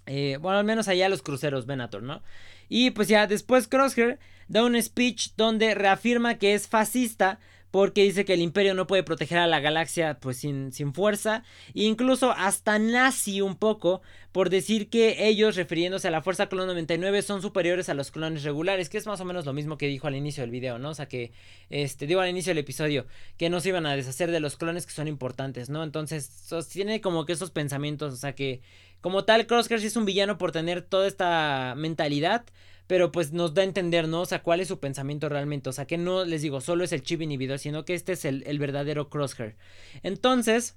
Eh, 0.08 0.38
bueno, 0.40 0.58
al 0.58 0.64
menos 0.64 0.88
allá 0.88 1.08
los 1.08 1.22
cruceros 1.22 1.66
Venator, 1.66 2.02
¿no? 2.02 2.22
Y 2.68 2.90
pues 2.90 3.08
ya 3.08 3.26
después 3.26 3.68
Crosshair 3.68 4.18
da 4.48 4.64
un 4.64 4.80
speech 4.80 5.32
donde 5.36 5.74
reafirma 5.74 6.38
que 6.38 6.54
es 6.54 6.66
fascista 6.66 7.38
porque 7.70 8.02
dice 8.02 8.24
que 8.24 8.32
el 8.34 8.40
imperio 8.40 8.72
no 8.74 8.86
puede 8.86 9.02
proteger 9.02 9.38
a 9.38 9.46
la 9.46 9.60
galaxia 9.60 10.18
pues 10.20 10.38
sin, 10.38 10.72
sin 10.72 10.94
fuerza, 10.94 11.44
e 11.74 11.82
incluso 11.82 12.32
hasta 12.32 12.78
nazi 12.78 13.42
un 13.42 13.56
poco 13.56 14.00
por 14.32 14.50
decir 14.50 14.88
que 14.88 15.26
ellos, 15.26 15.56
refiriéndose 15.56 16.08
a 16.08 16.10
la 16.10 16.22
Fuerza 16.22 16.48
Clon 16.48 16.66
99, 16.68 17.22
son 17.22 17.42
superiores 17.42 17.88
a 17.88 17.94
los 17.94 18.10
clones 18.10 18.42
regulares, 18.42 18.88
que 18.88 18.98
es 18.98 19.06
más 19.06 19.20
o 19.20 19.24
menos 19.24 19.46
lo 19.46 19.52
mismo 19.52 19.78
que 19.78 19.86
dijo 19.86 20.06
al 20.06 20.14
inicio 20.14 20.42
del 20.42 20.50
video, 20.50 20.78
¿no? 20.78 20.90
O 20.90 20.94
sea 20.94 21.08
que, 21.08 21.32
este, 21.70 22.06
digo 22.06 22.20
al 22.20 22.28
inicio 22.28 22.50
del 22.50 22.58
episodio, 22.58 23.06
que 23.36 23.50
no 23.50 23.60
se 23.60 23.70
iban 23.70 23.86
a 23.86 23.96
deshacer 23.96 24.30
de 24.30 24.40
los 24.40 24.56
clones 24.56 24.86
que 24.86 24.92
son 24.92 25.08
importantes, 25.08 25.70
¿no? 25.70 25.82
Entonces, 25.82 26.30
tiene 26.70 27.00
como 27.00 27.24
que 27.24 27.32
esos 27.32 27.50
pensamientos, 27.50 28.14
o 28.14 28.16
sea 28.16 28.34
que 28.34 28.60
como 29.00 29.24
tal, 29.24 29.46
Crosshair 29.46 29.80
sí 29.80 29.86
es 29.86 29.96
un 29.96 30.04
villano 30.04 30.38
por 30.38 30.52
tener 30.52 30.82
toda 30.82 31.06
esta 31.06 31.74
mentalidad. 31.76 32.44
Pero 32.86 33.12
pues 33.12 33.32
nos 33.32 33.52
da 33.52 33.60
a 33.62 33.66
entender, 33.66 34.08
¿no? 34.08 34.22
O 34.22 34.26
sea, 34.26 34.42
cuál 34.42 34.60
es 34.60 34.68
su 34.68 34.80
pensamiento 34.80 35.28
realmente. 35.28 35.68
O 35.68 35.72
sea, 35.72 35.86
que 35.86 35.98
no 35.98 36.24
les 36.24 36.40
digo, 36.40 36.62
solo 36.62 36.84
es 36.84 36.92
el 36.92 37.02
chip 37.02 37.20
inhibidor, 37.20 37.58
sino 37.58 37.84
que 37.84 37.92
este 37.94 38.12
es 38.12 38.24
el, 38.24 38.42
el 38.46 38.58
verdadero 38.58 39.10
Crosshair. 39.10 39.56
Entonces, 40.02 40.74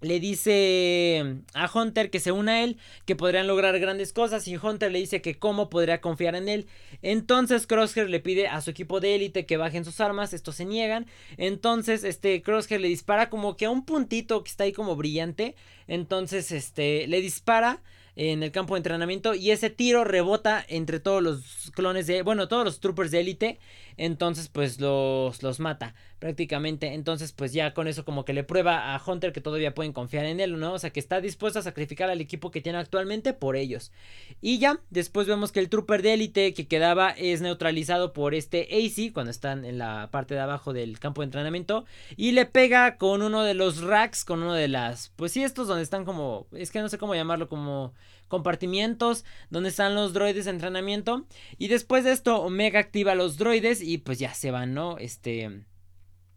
le 0.00 0.20
dice 0.20 1.36
a 1.54 1.70
Hunter 1.72 2.10
que 2.10 2.20
se 2.20 2.32
una 2.32 2.52
a 2.52 2.64
él, 2.64 2.78
que 3.04 3.16
podrían 3.16 3.46
lograr 3.46 3.78
grandes 3.78 4.12
cosas 4.12 4.48
y 4.48 4.56
Hunter 4.56 4.90
le 4.90 4.98
dice 4.98 5.20
que 5.20 5.38
cómo 5.38 5.70
podría 5.70 6.00
confiar 6.00 6.34
en 6.34 6.48
él. 6.48 6.66
Entonces 7.02 7.66
Crosshair 7.66 8.08
le 8.08 8.20
pide 8.20 8.48
a 8.48 8.60
su 8.60 8.70
equipo 8.70 9.00
de 9.00 9.14
élite 9.14 9.46
que 9.46 9.56
bajen 9.56 9.84
sus 9.84 10.00
armas, 10.00 10.32
estos 10.32 10.56
se 10.56 10.64
niegan. 10.64 11.06
Entonces 11.36 12.04
este 12.04 12.42
Crosshair 12.42 12.80
le 12.80 12.88
dispara 12.88 13.30
como 13.30 13.56
que 13.56 13.66
a 13.66 13.70
un 13.70 13.84
puntito 13.84 14.42
que 14.42 14.50
está 14.50 14.64
ahí 14.64 14.72
como 14.72 14.96
brillante. 14.96 15.54
Entonces 15.86 16.52
este 16.52 17.06
le 17.06 17.20
dispara 17.20 17.82
en 18.16 18.42
el 18.42 18.52
campo 18.52 18.74
de 18.74 18.78
entrenamiento 18.78 19.34
y 19.34 19.50
ese 19.50 19.70
tiro 19.70 20.04
rebota 20.04 20.64
entre 20.68 21.00
todos 21.00 21.22
los 21.22 21.70
clones 21.74 22.06
de, 22.06 22.22
bueno, 22.22 22.48
todos 22.48 22.64
los 22.64 22.80
troopers 22.80 23.10
de 23.10 23.20
élite, 23.20 23.58
entonces 24.00 24.48
pues 24.48 24.80
los, 24.80 25.42
los 25.42 25.60
mata 25.60 25.94
prácticamente, 26.18 26.94
entonces 26.94 27.32
pues 27.32 27.52
ya 27.52 27.74
con 27.74 27.86
eso 27.86 28.04
como 28.06 28.24
que 28.24 28.32
le 28.32 28.44
prueba 28.44 28.94
a 28.94 29.02
Hunter 29.04 29.32
que 29.32 29.42
todavía 29.42 29.74
pueden 29.74 29.92
confiar 29.92 30.24
en 30.24 30.40
él, 30.40 30.58
¿no? 30.58 30.72
O 30.72 30.78
sea 30.78 30.88
que 30.90 31.00
está 31.00 31.20
dispuesto 31.20 31.58
a 31.58 31.62
sacrificar 31.62 32.08
al 32.08 32.22
equipo 32.22 32.50
que 32.50 32.62
tiene 32.62 32.78
actualmente 32.78 33.34
por 33.34 33.56
ellos. 33.56 33.92
Y 34.40 34.58
ya, 34.58 34.80
después 34.88 35.26
vemos 35.26 35.52
que 35.52 35.60
el 35.60 35.68
trooper 35.68 36.00
de 36.00 36.14
élite 36.14 36.54
que 36.54 36.66
quedaba 36.66 37.10
es 37.10 37.42
neutralizado 37.42 38.14
por 38.14 38.34
este 38.34 38.68
AC 38.72 39.12
cuando 39.12 39.30
están 39.30 39.66
en 39.66 39.76
la 39.76 40.08
parte 40.10 40.32
de 40.32 40.40
abajo 40.40 40.72
del 40.72 40.98
campo 40.98 41.20
de 41.20 41.26
entrenamiento 41.26 41.84
y 42.16 42.32
le 42.32 42.46
pega 42.46 42.96
con 42.96 43.20
uno 43.20 43.42
de 43.42 43.52
los 43.52 43.82
racks, 43.82 44.24
con 44.24 44.42
uno 44.42 44.54
de 44.54 44.68
las, 44.68 45.12
pues 45.16 45.32
sí, 45.32 45.42
estos 45.42 45.68
donde 45.68 45.82
están 45.82 46.06
como, 46.06 46.46
es 46.52 46.70
que 46.70 46.80
no 46.80 46.88
sé 46.88 46.96
cómo 46.96 47.14
llamarlo, 47.14 47.48
como 47.48 47.92
compartimientos 48.30 49.26
donde 49.50 49.68
están 49.68 49.94
los 49.94 50.14
droides 50.14 50.46
de 50.46 50.52
entrenamiento. 50.52 51.26
Y 51.58 51.68
después 51.68 52.04
de 52.04 52.12
esto, 52.12 52.40
Omega 52.40 52.80
activa 52.80 53.14
los 53.14 53.36
droides 53.36 53.82
y 53.82 53.98
pues 53.98 54.18
ya 54.18 54.32
se 54.32 54.50
van, 54.50 54.72
¿no? 54.72 54.96
Este, 54.96 55.64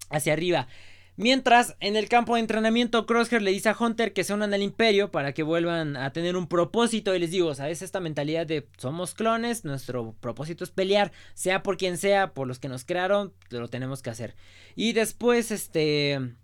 hacia 0.09 0.33
arriba. 0.33 0.67
Mientras, 1.15 1.75
en 1.79 1.95
el 1.95 2.09
campo 2.09 2.33
de 2.33 2.41
entrenamiento, 2.41 3.05
Crosshair 3.05 3.43
le 3.43 3.51
dice 3.51 3.69
a 3.69 3.77
Hunter 3.79 4.13
que 4.13 4.23
se 4.23 4.33
unan 4.33 4.51
al 4.51 4.63
imperio 4.63 5.11
para 5.11 5.31
que 5.33 5.44
vuelvan 5.44 5.96
a 5.96 6.11
tener 6.11 6.35
un 6.35 6.48
propósito. 6.48 7.13
Y 7.13 7.20
les 7.20 7.29
digo, 7.29 7.53
¿sabes? 7.53 7.83
Esta 7.83 8.00
mentalidad 8.00 8.48
de 8.48 8.68
somos 8.77 9.13
clones, 9.13 9.63
nuestro 9.63 10.15
propósito 10.20 10.63
es 10.63 10.72
pelear, 10.72 11.11
sea 11.35 11.61
por 11.61 11.77
quien 11.77 12.00
sea, 12.00 12.33
por 12.33 12.48
los 12.48 12.57
que 12.57 12.68
nos 12.68 12.83
crearon, 12.83 13.31
lo 13.51 13.68
tenemos 13.68 14.01
que 14.01 14.09
hacer. 14.09 14.35
Y 14.75 14.94
después, 14.94 15.51
este 15.51 16.35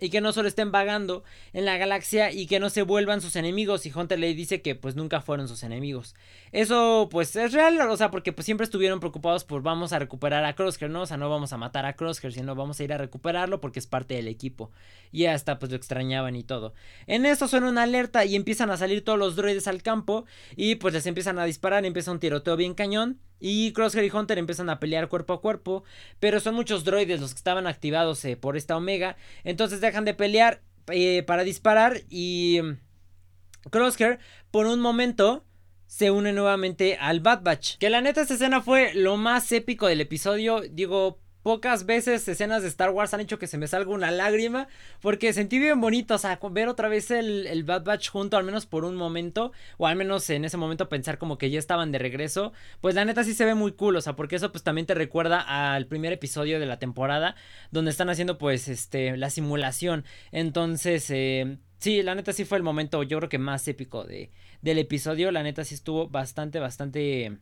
y 0.00 0.10
que 0.10 0.20
no 0.20 0.32
solo 0.32 0.48
estén 0.48 0.72
vagando 0.72 1.24
en 1.52 1.64
la 1.64 1.76
galaxia 1.76 2.32
y 2.32 2.46
que 2.46 2.60
no 2.60 2.70
se 2.70 2.82
vuelvan 2.82 3.20
sus 3.20 3.36
enemigos 3.36 3.86
y 3.86 3.92
Hunter 3.94 4.18
le 4.18 4.34
dice 4.34 4.62
que 4.62 4.74
pues 4.74 4.96
nunca 4.96 5.20
fueron 5.20 5.48
sus 5.48 5.62
enemigos. 5.62 6.14
Eso 6.52 7.08
pues 7.10 7.34
es 7.36 7.52
real, 7.52 7.80
o 7.80 7.96
sea, 7.96 8.10
porque 8.10 8.32
pues 8.32 8.44
siempre 8.44 8.64
estuvieron 8.64 9.00
preocupados 9.00 9.44
por 9.44 9.62
vamos 9.62 9.92
a 9.92 9.98
recuperar 9.98 10.44
a 10.44 10.54
Crosshair, 10.54 10.90
¿no? 10.90 11.02
O 11.02 11.06
sea, 11.06 11.16
no 11.16 11.30
vamos 11.30 11.52
a 11.52 11.56
matar 11.56 11.86
a 11.86 11.94
Crosshair, 11.94 12.32
sino 12.32 12.54
vamos 12.54 12.80
a 12.80 12.84
ir 12.84 12.92
a 12.92 12.98
recuperarlo 12.98 13.60
porque 13.60 13.78
es 13.78 13.86
parte 13.86 14.14
del 14.14 14.28
equipo. 14.28 14.70
Y 15.12 15.26
hasta 15.26 15.58
pues 15.58 15.70
lo 15.70 15.76
extrañaban 15.76 16.36
y 16.36 16.42
todo. 16.42 16.74
En 17.06 17.26
eso 17.26 17.48
suena 17.48 17.68
una 17.68 17.84
alerta 17.84 18.24
y 18.24 18.36
empiezan 18.36 18.70
a 18.70 18.76
salir 18.76 19.04
todos 19.04 19.18
los 19.18 19.36
droides 19.36 19.68
al 19.68 19.82
campo 19.82 20.24
y 20.56 20.76
pues 20.76 20.94
les 20.94 21.06
empiezan 21.06 21.38
a 21.38 21.44
disparar, 21.44 21.84
empieza 21.84 22.12
un 22.12 22.20
tiroteo 22.20 22.56
bien 22.56 22.74
cañón. 22.74 23.20
Y 23.46 23.74
Crosshair 23.74 24.06
y 24.06 24.10
Hunter 24.10 24.38
empiezan 24.38 24.70
a 24.70 24.80
pelear 24.80 25.10
cuerpo 25.10 25.34
a 25.34 25.42
cuerpo. 25.42 25.84
Pero 26.18 26.40
son 26.40 26.54
muchos 26.54 26.82
droides 26.82 27.20
los 27.20 27.34
que 27.34 27.38
estaban 27.38 27.66
activados 27.66 28.24
eh, 28.24 28.38
por 28.38 28.56
esta 28.56 28.74
Omega. 28.74 29.18
Entonces 29.44 29.82
dejan 29.82 30.06
de 30.06 30.14
pelear 30.14 30.62
eh, 30.90 31.22
para 31.24 31.44
disparar. 31.44 32.00
Y 32.08 32.60
mm, 32.62 33.68
Crosshair, 33.68 34.18
por 34.50 34.64
un 34.64 34.80
momento, 34.80 35.44
se 35.86 36.10
une 36.10 36.32
nuevamente 36.32 36.96
al 36.98 37.20
Bad 37.20 37.42
Batch. 37.42 37.76
Que 37.76 37.90
la 37.90 38.00
neta, 38.00 38.22
esta 38.22 38.32
escena 38.32 38.62
fue 38.62 38.94
lo 38.94 39.18
más 39.18 39.52
épico 39.52 39.88
del 39.88 40.00
episodio. 40.00 40.62
Digo, 40.62 41.20
Pocas 41.44 41.84
veces 41.84 42.26
escenas 42.26 42.62
de 42.62 42.68
Star 42.68 42.88
Wars 42.88 43.12
han 43.12 43.20
hecho 43.20 43.38
que 43.38 43.46
se 43.46 43.58
me 43.58 43.66
salga 43.66 43.90
una 43.90 44.10
lágrima. 44.10 44.66
Porque 45.02 45.30
sentí 45.34 45.58
bien 45.58 45.78
bonito. 45.78 46.14
O 46.14 46.18
sea, 46.18 46.40
ver 46.50 46.68
otra 46.68 46.88
vez 46.88 47.10
el, 47.10 47.64
Bad 47.64 47.84
Batch 47.84 48.08
junto, 48.08 48.38
al 48.38 48.44
menos 48.44 48.64
por 48.64 48.86
un 48.86 48.96
momento. 48.96 49.52
O 49.76 49.86
al 49.86 49.94
menos 49.94 50.30
en 50.30 50.46
ese 50.46 50.56
momento 50.56 50.88
pensar 50.88 51.18
como 51.18 51.36
que 51.36 51.50
ya 51.50 51.58
estaban 51.58 51.92
de 51.92 51.98
regreso. 51.98 52.54
Pues 52.80 52.94
la 52.94 53.04
neta 53.04 53.24
sí 53.24 53.34
se 53.34 53.44
ve 53.44 53.54
muy 53.54 53.72
cool. 53.72 53.96
O 53.96 54.00
sea, 54.00 54.16
porque 54.16 54.36
eso 54.36 54.52
pues 54.52 54.64
también 54.64 54.86
te 54.86 54.94
recuerda 54.94 55.74
al 55.74 55.86
primer 55.86 56.14
episodio 56.14 56.58
de 56.58 56.64
la 56.64 56.78
temporada. 56.78 57.36
Donde 57.70 57.90
están 57.90 58.08
haciendo 58.08 58.38
pues 58.38 58.66
este 58.68 59.14
la 59.18 59.28
simulación. 59.28 60.06
Entonces, 60.32 61.10
eh, 61.10 61.58
sí, 61.76 62.02
la 62.02 62.14
neta 62.14 62.32
sí 62.32 62.46
fue 62.46 62.56
el 62.56 62.64
momento. 62.64 63.02
Yo 63.02 63.18
creo 63.18 63.28
que 63.28 63.38
más 63.38 63.68
épico 63.68 64.04
de, 64.04 64.30
del 64.62 64.78
episodio. 64.78 65.30
La 65.30 65.42
neta 65.42 65.62
sí 65.62 65.74
estuvo 65.74 66.08
bastante, 66.08 66.58
bastante. 66.58 67.36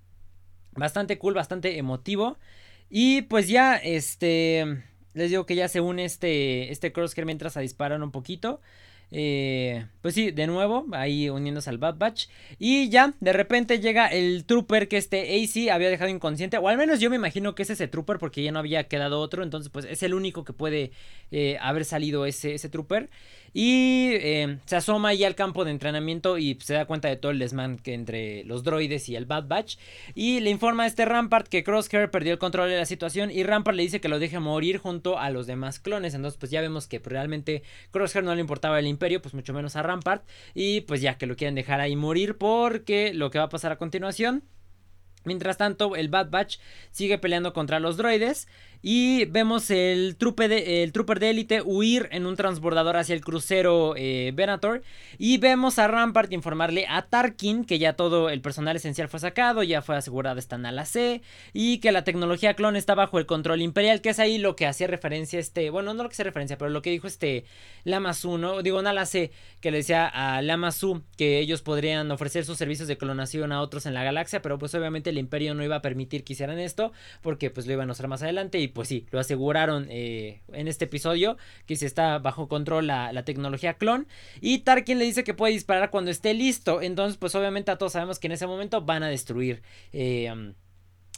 Bastante 0.74 1.18
cool, 1.18 1.34
bastante 1.34 1.78
emotivo. 1.78 2.38
Y 2.94 3.22
pues 3.22 3.48
ya, 3.48 3.76
este, 3.76 4.84
les 5.14 5.30
digo 5.30 5.46
que 5.46 5.54
ya 5.54 5.66
se 5.66 5.80
une 5.80 6.04
este, 6.04 6.70
este 6.70 6.92
Crosshair 6.92 7.24
mientras 7.24 7.56
a 7.56 7.60
disparan 7.60 8.02
un 8.02 8.10
poquito. 8.10 8.60
Eh, 9.10 9.86
pues 10.02 10.14
sí, 10.14 10.30
de 10.30 10.46
nuevo, 10.46 10.84
ahí 10.92 11.30
uniéndose 11.30 11.70
al 11.70 11.78
Bad 11.78 11.96
Batch. 11.96 12.26
Y 12.58 12.90
ya, 12.90 13.14
de 13.18 13.32
repente 13.32 13.80
llega 13.80 14.08
el 14.08 14.44
trooper 14.44 14.88
que 14.88 14.98
este 14.98 15.22
AC 15.22 15.70
había 15.72 15.88
dejado 15.88 16.10
inconsciente. 16.10 16.58
O 16.58 16.68
al 16.68 16.76
menos 16.76 17.00
yo 17.00 17.08
me 17.08 17.16
imagino 17.16 17.54
que 17.54 17.62
es 17.62 17.70
ese 17.70 17.88
trooper 17.88 18.18
porque 18.18 18.42
ya 18.42 18.52
no 18.52 18.58
había 18.58 18.84
quedado 18.88 19.20
otro. 19.20 19.42
Entonces, 19.42 19.70
pues 19.72 19.86
es 19.86 20.02
el 20.02 20.12
único 20.12 20.44
que 20.44 20.52
puede 20.52 20.92
eh, 21.30 21.56
haber 21.62 21.86
salido 21.86 22.26
ese, 22.26 22.52
ese 22.52 22.68
trooper. 22.68 23.08
Y 23.52 24.10
eh, 24.14 24.58
se 24.64 24.76
asoma 24.76 25.10
ahí 25.10 25.24
al 25.24 25.34
campo 25.34 25.64
de 25.64 25.70
entrenamiento 25.70 26.38
y 26.38 26.58
se 26.60 26.74
da 26.74 26.86
cuenta 26.86 27.08
de 27.08 27.16
todo 27.16 27.32
el 27.32 27.38
desmán 27.38 27.78
que 27.78 27.94
entre 27.94 28.44
los 28.44 28.62
droides 28.62 29.08
y 29.08 29.16
el 29.16 29.26
Bad 29.26 29.46
Batch. 29.46 29.76
Y 30.14 30.40
le 30.40 30.50
informa 30.50 30.84
a 30.84 30.86
este 30.86 31.04
Rampart 31.04 31.48
que 31.48 31.62
Crosshair 31.62 32.10
perdió 32.10 32.32
el 32.32 32.38
control 32.38 32.70
de 32.70 32.78
la 32.78 32.86
situación. 32.86 33.30
Y 33.30 33.42
Rampart 33.42 33.76
le 33.76 33.82
dice 33.82 34.00
que 34.00 34.08
lo 34.08 34.18
deje 34.18 34.38
morir 34.38 34.78
junto 34.78 35.18
a 35.18 35.30
los 35.30 35.46
demás 35.46 35.80
clones. 35.80 36.14
Entonces, 36.14 36.38
pues 36.38 36.50
ya 36.50 36.60
vemos 36.60 36.86
que 36.86 36.98
realmente 36.98 37.62
Crosshair 37.90 38.24
no 38.24 38.34
le 38.34 38.40
importaba 38.40 38.78
el 38.78 38.86
imperio, 38.86 39.20
pues 39.20 39.34
mucho 39.34 39.52
menos 39.52 39.76
a 39.76 39.82
Rampart. 39.82 40.24
Y 40.54 40.82
pues 40.82 41.00
ya 41.00 41.18
que 41.18 41.26
lo 41.26 41.36
quieren 41.36 41.54
dejar 41.54 41.80
ahí 41.80 41.96
morir 41.96 42.38
porque 42.38 43.12
lo 43.12 43.30
que 43.30 43.38
va 43.38 43.44
a 43.44 43.50
pasar 43.50 43.72
a 43.72 43.76
continuación 43.76 44.44
Mientras 45.24 45.56
tanto, 45.56 45.94
el 45.94 46.08
Bad 46.08 46.30
Batch 46.30 46.58
sigue 46.90 47.18
peleando 47.18 47.52
contra 47.52 47.80
los 47.80 47.96
droides. 47.96 48.48
Y 48.82 49.26
vemos 49.26 49.70
el, 49.70 50.16
trupe 50.16 50.48
de, 50.48 50.82
el 50.82 50.92
trooper 50.92 51.20
de 51.20 51.30
élite 51.30 51.62
huir 51.62 52.08
en 52.10 52.26
un 52.26 52.34
transbordador 52.34 52.96
hacia 52.96 53.14
el 53.14 53.20
crucero 53.20 53.94
eh, 53.96 54.32
Venator. 54.34 54.82
Y 55.18 55.38
vemos 55.38 55.78
a 55.78 55.86
Rampart 55.86 56.32
informarle 56.32 56.86
a 56.88 57.02
Tarkin 57.02 57.64
que 57.64 57.78
ya 57.78 57.92
todo 57.92 58.28
el 58.28 58.40
personal 58.40 58.74
esencial 58.74 59.08
fue 59.08 59.20
sacado, 59.20 59.62
ya 59.62 59.82
fue 59.82 59.96
asegurada 59.96 60.40
esta 60.40 60.58
Nala 60.58 60.84
C. 60.84 61.22
Y 61.52 61.78
que 61.78 61.92
la 61.92 62.02
tecnología 62.02 62.54
clon 62.54 62.74
está 62.74 62.96
bajo 62.96 63.20
el 63.20 63.26
control 63.26 63.62
imperial, 63.62 64.00
que 64.00 64.10
es 64.10 64.18
ahí 64.18 64.38
lo 64.38 64.56
que 64.56 64.66
hacía 64.66 64.88
referencia 64.88 65.38
este. 65.38 65.70
Bueno, 65.70 65.94
no 65.94 66.02
lo 66.02 66.08
que 66.08 66.14
hace 66.14 66.24
referencia, 66.24 66.58
pero 66.58 66.70
lo 66.70 66.82
que 66.82 66.90
dijo 66.90 67.06
este 67.06 67.44
Lamasu, 67.84 68.36
¿no? 68.36 68.62
Digo, 68.62 68.82
Nala 68.82 69.06
C, 69.06 69.30
que 69.60 69.70
le 69.70 69.78
decía 69.78 70.08
a 70.08 70.42
Lamasu 70.42 71.02
que 71.16 71.38
ellos 71.38 71.62
podrían 71.62 72.10
ofrecer 72.10 72.44
sus 72.44 72.58
servicios 72.58 72.88
de 72.88 72.98
clonación 72.98 73.52
a 73.52 73.60
otros 73.60 73.86
en 73.86 73.94
la 73.94 74.02
galaxia, 74.02 74.42
pero 74.42 74.58
pues 74.58 74.74
obviamente 74.74 75.10
el 75.10 75.18
imperio 75.18 75.54
no 75.54 75.62
iba 75.62 75.76
a 75.76 75.82
permitir 75.82 76.24
que 76.24 76.32
hicieran 76.32 76.58
esto, 76.58 76.92
porque 77.20 77.50
pues 77.50 77.66
lo 77.66 77.74
iban 77.74 77.88
a 77.88 77.92
usar 77.92 78.08
más 78.08 78.22
adelante. 78.22 78.58
Y 78.58 78.71
pues 78.72 78.88
sí, 78.88 79.06
lo 79.10 79.20
aseguraron 79.20 79.86
eh, 79.90 80.42
en 80.52 80.68
este 80.68 80.86
episodio, 80.86 81.36
que 81.66 81.76
se 81.76 81.86
está 81.86 82.18
bajo 82.18 82.48
control 82.48 82.86
la, 82.86 83.22
tecnología 83.24 83.74
clon. 83.74 84.06
Y 84.40 84.58
Tarkin 84.58 84.98
le 84.98 85.04
dice 85.04 85.24
que 85.24 85.34
puede 85.34 85.52
disparar 85.52 85.90
cuando 85.90 86.10
esté 86.10 86.34
listo. 86.34 86.82
Entonces, 86.82 87.16
pues 87.16 87.34
obviamente 87.34 87.70
a 87.70 87.78
todos 87.78 87.92
sabemos 87.92 88.18
que 88.18 88.26
en 88.26 88.32
ese 88.32 88.46
momento 88.46 88.82
van 88.82 89.02
a 89.02 89.08
destruir 89.08 89.62
eh, 89.92 90.52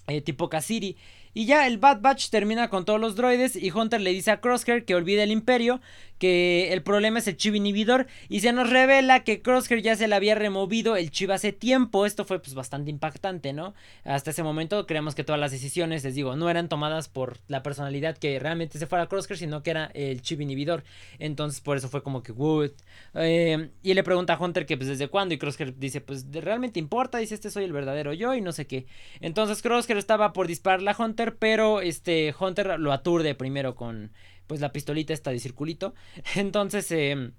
eh, 0.07 0.21
tipo 0.21 0.49
Cassiri. 0.49 0.97
Y 1.35 1.47
ya 1.47 1.67
el 1.67 1.79
Bad 1.79 2.01
Batch 2.01 2.31
termina 2.31 2.71
con 2.71 2.85
todos 2.85 3.01
los 3.01 3.17
droides 3.17 3.57
y 3.57 3.73
Hunter 3.73 4.01
le 4.01 4.11
dice 4.11 4.31
a 4.31 4.41
Crosshair 4.41 4.85
que 4.85 4.95
olvide 4.95 5.25
el 5.25 5.33
imperio, 5.33 5.81
que 6.19 6.73
el 6.73 6.83
problema 6.83 7.19
es 7.19 7.27
el 7.27 7.37
chip 7.37 7.57
inhibidor 7.57 8.07
y 8.29 8.41
se 8.41 8.53
nos 8.53 8.71
revela 8.71 9.25
que 9.25 9.43
Crosshair 9.43 9.83
ya 9.83 9.97
se 9.97 10.07
le 10.07 10.15
había 10.15 10.37
removido 10.37 10.97
el 10.97 11.11
chip 11.11 11.31
hace 11.31 11.53
tiempo. 11.53 12.07
Esto 12.07 12.25
fue 12.25 12.41
pues 12.41 12.55
bastante 12.55 12.91
impactante, 12.91 13.53
¿no? 13.53 13.75
Hasta 14.05 14.31
ese 14.31 14.45
momento 14.45 14.87
creemos 14.87 15.17
que 15.17 15.25
todas 15.25 15.41
las 15.41 15.51
decisiones, 15.51 16.05
les 16.05 16.15
digo, 16.15 16.37
no 16.37 16.49
eran 16.49 16.69
tomadas 16.69 17.09
por 17.09 17.39
la 17.49 17.65
personalidad 17.65 18.17
que 18.17 18.39
realmente 18.39 18.79
se 18.79 18.87
fuera 18.87 19.09
Crosshair, 19.09 19.37
sino 19.37 19.65
que 19.65 19.71
era 19.71 19.91
el 19.95 20.23
chip 20.23 20.41
inhibidor. 20.41 20.85
Entonces 21.19 21.61
por 21.61 21.77
eso 21.77 21.89
fue 21.89 22.05
como 22.05 22.23
que 22.23 22.31
good. 22.31 22.71
Eh, 23.15 23.71
y 23.83 23.95
le 23.95 24.05
pregunta 24.05 24.35
a 24.35 24.39
Hunter 24.39 24.67
que 24.67 24.77
pues 24.77 24.89
desde 24.89 25.09
cuándo 25.09 25.35
y 25.35 25.39
Crosshair 25.39 25.77
dice 25.77 26.01
pues 26.01 26.27
realmente 26.31 26.79
importa, 26.79 27.19
dice 27.19 27.35
este 27.35 27.51
soy 27.51 27.65
el 27.65 27.73
verdadero 27.73 28.13
yo 28.13 28.35
y 28.35 28.41
no 28.41 28.53
sé 28.53 28.69
qué. 28.69 28.87
Entonces 29.21 29.63
Crosshair 29.63 29.99
estaba 29.99 30.33
por 30.33 30.47
dispararle 30.47 30.91
a 30.91 30.97
Hunter 30.97 31.24
pero 31.33 31.81
este 31.81 32.35
Hunter 32.39 32.79
lo 32.79 32.93
aturde 32.93 33.35
primero 33.35 33.75
con 33.75 34.13
pues 34.47 34.61
la 34.61 34.73
pistolita 34.73 35.13
esta 35.13 35.31
de 35.31 35.41
circulito. 35.41 35.95
Entonces 36.35 36.91
em, 36.91 37.33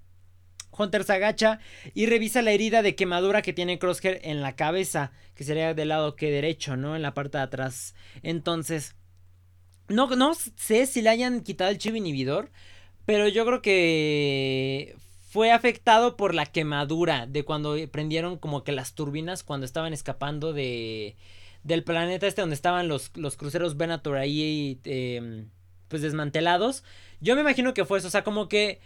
Hunter 0.76 1.04
se 1.04 1.12
agacha 1.12 1.60
y 1.94 2.06
revisa 2.06 2.42
la 2.42 2.52
herida 2.52 2.82
de 2.82 2.94
quemadura 2.94 3.42
que 3.42 3.52
tiene 3.52 3.78
Crosshair 3.78 4.20
en 4.22 4.42
la 4.42 4.56
cabeza, 4.56 5.12
que 5.34 5.44
sería 5.44 5.74
del 5.74 5.88
lado 5.88 6.16
que 6.16 6.30
derecho, 6.30 6.76
¿no? 6.76 6.96
En 6.96 7.02
la 7.02 7.14
parte 7.14 7.38
de 7.38 7.44
atrás. 7.44 7.94
Entonces, 8.22 8.96
no, 9.88 10.08
no 10.16 10.34
sé 10.34 10.86
si 10.86 11.02
le 11.02 11.10
hayan 11.10 11.40
quitado 11.42 11.70
el 11.70 11.78
chip 11.78 11.94
inhibidor, 11.94 12.50
pero 13.04 13.28
yo 13.28 13.46
creo 13.46 13.62
que 13.62 14.96
fue 15.28 15.52
afectado 15.52 16.16
por 16.16 16.34
la 16.34 16.46
quemadura 16.46 17.26
de 17.26 17.44
cuando 17.44 17.76
prendieron 17.90 18.38
como 18.38 18.64
que 18.64 18.72
las 18.72 18.94
turbinas 18.94 19.42
cuando 19.42 19.66
estaban 19.66 19.92
escapando 19.92 20.52
de 20.52 21.16
del 21.66 21.82
planeta 21.82 22.26
este 22.26 22.40
donde 22.40 22.54
estaban 22.54 22.86
los, 22.86 23.10
los 23.16 23.36
cruceros 23.36 23.76
Venator 23.76 24.16
ahí 24.16 24.80
em, 24.84 25.50
pues 25.88 26.00
desmantelados. 26.00 26.84
Yo 27.20 27.34
me 27.34 27.40
imagino 27.40 27.74
que 27.74 27.84
fue 27.84 27.98
eso, 27.98 28.06
o 28.06 28.10
sea, 28.10 28.22
como 28.22 28.48
que 28.48 28.80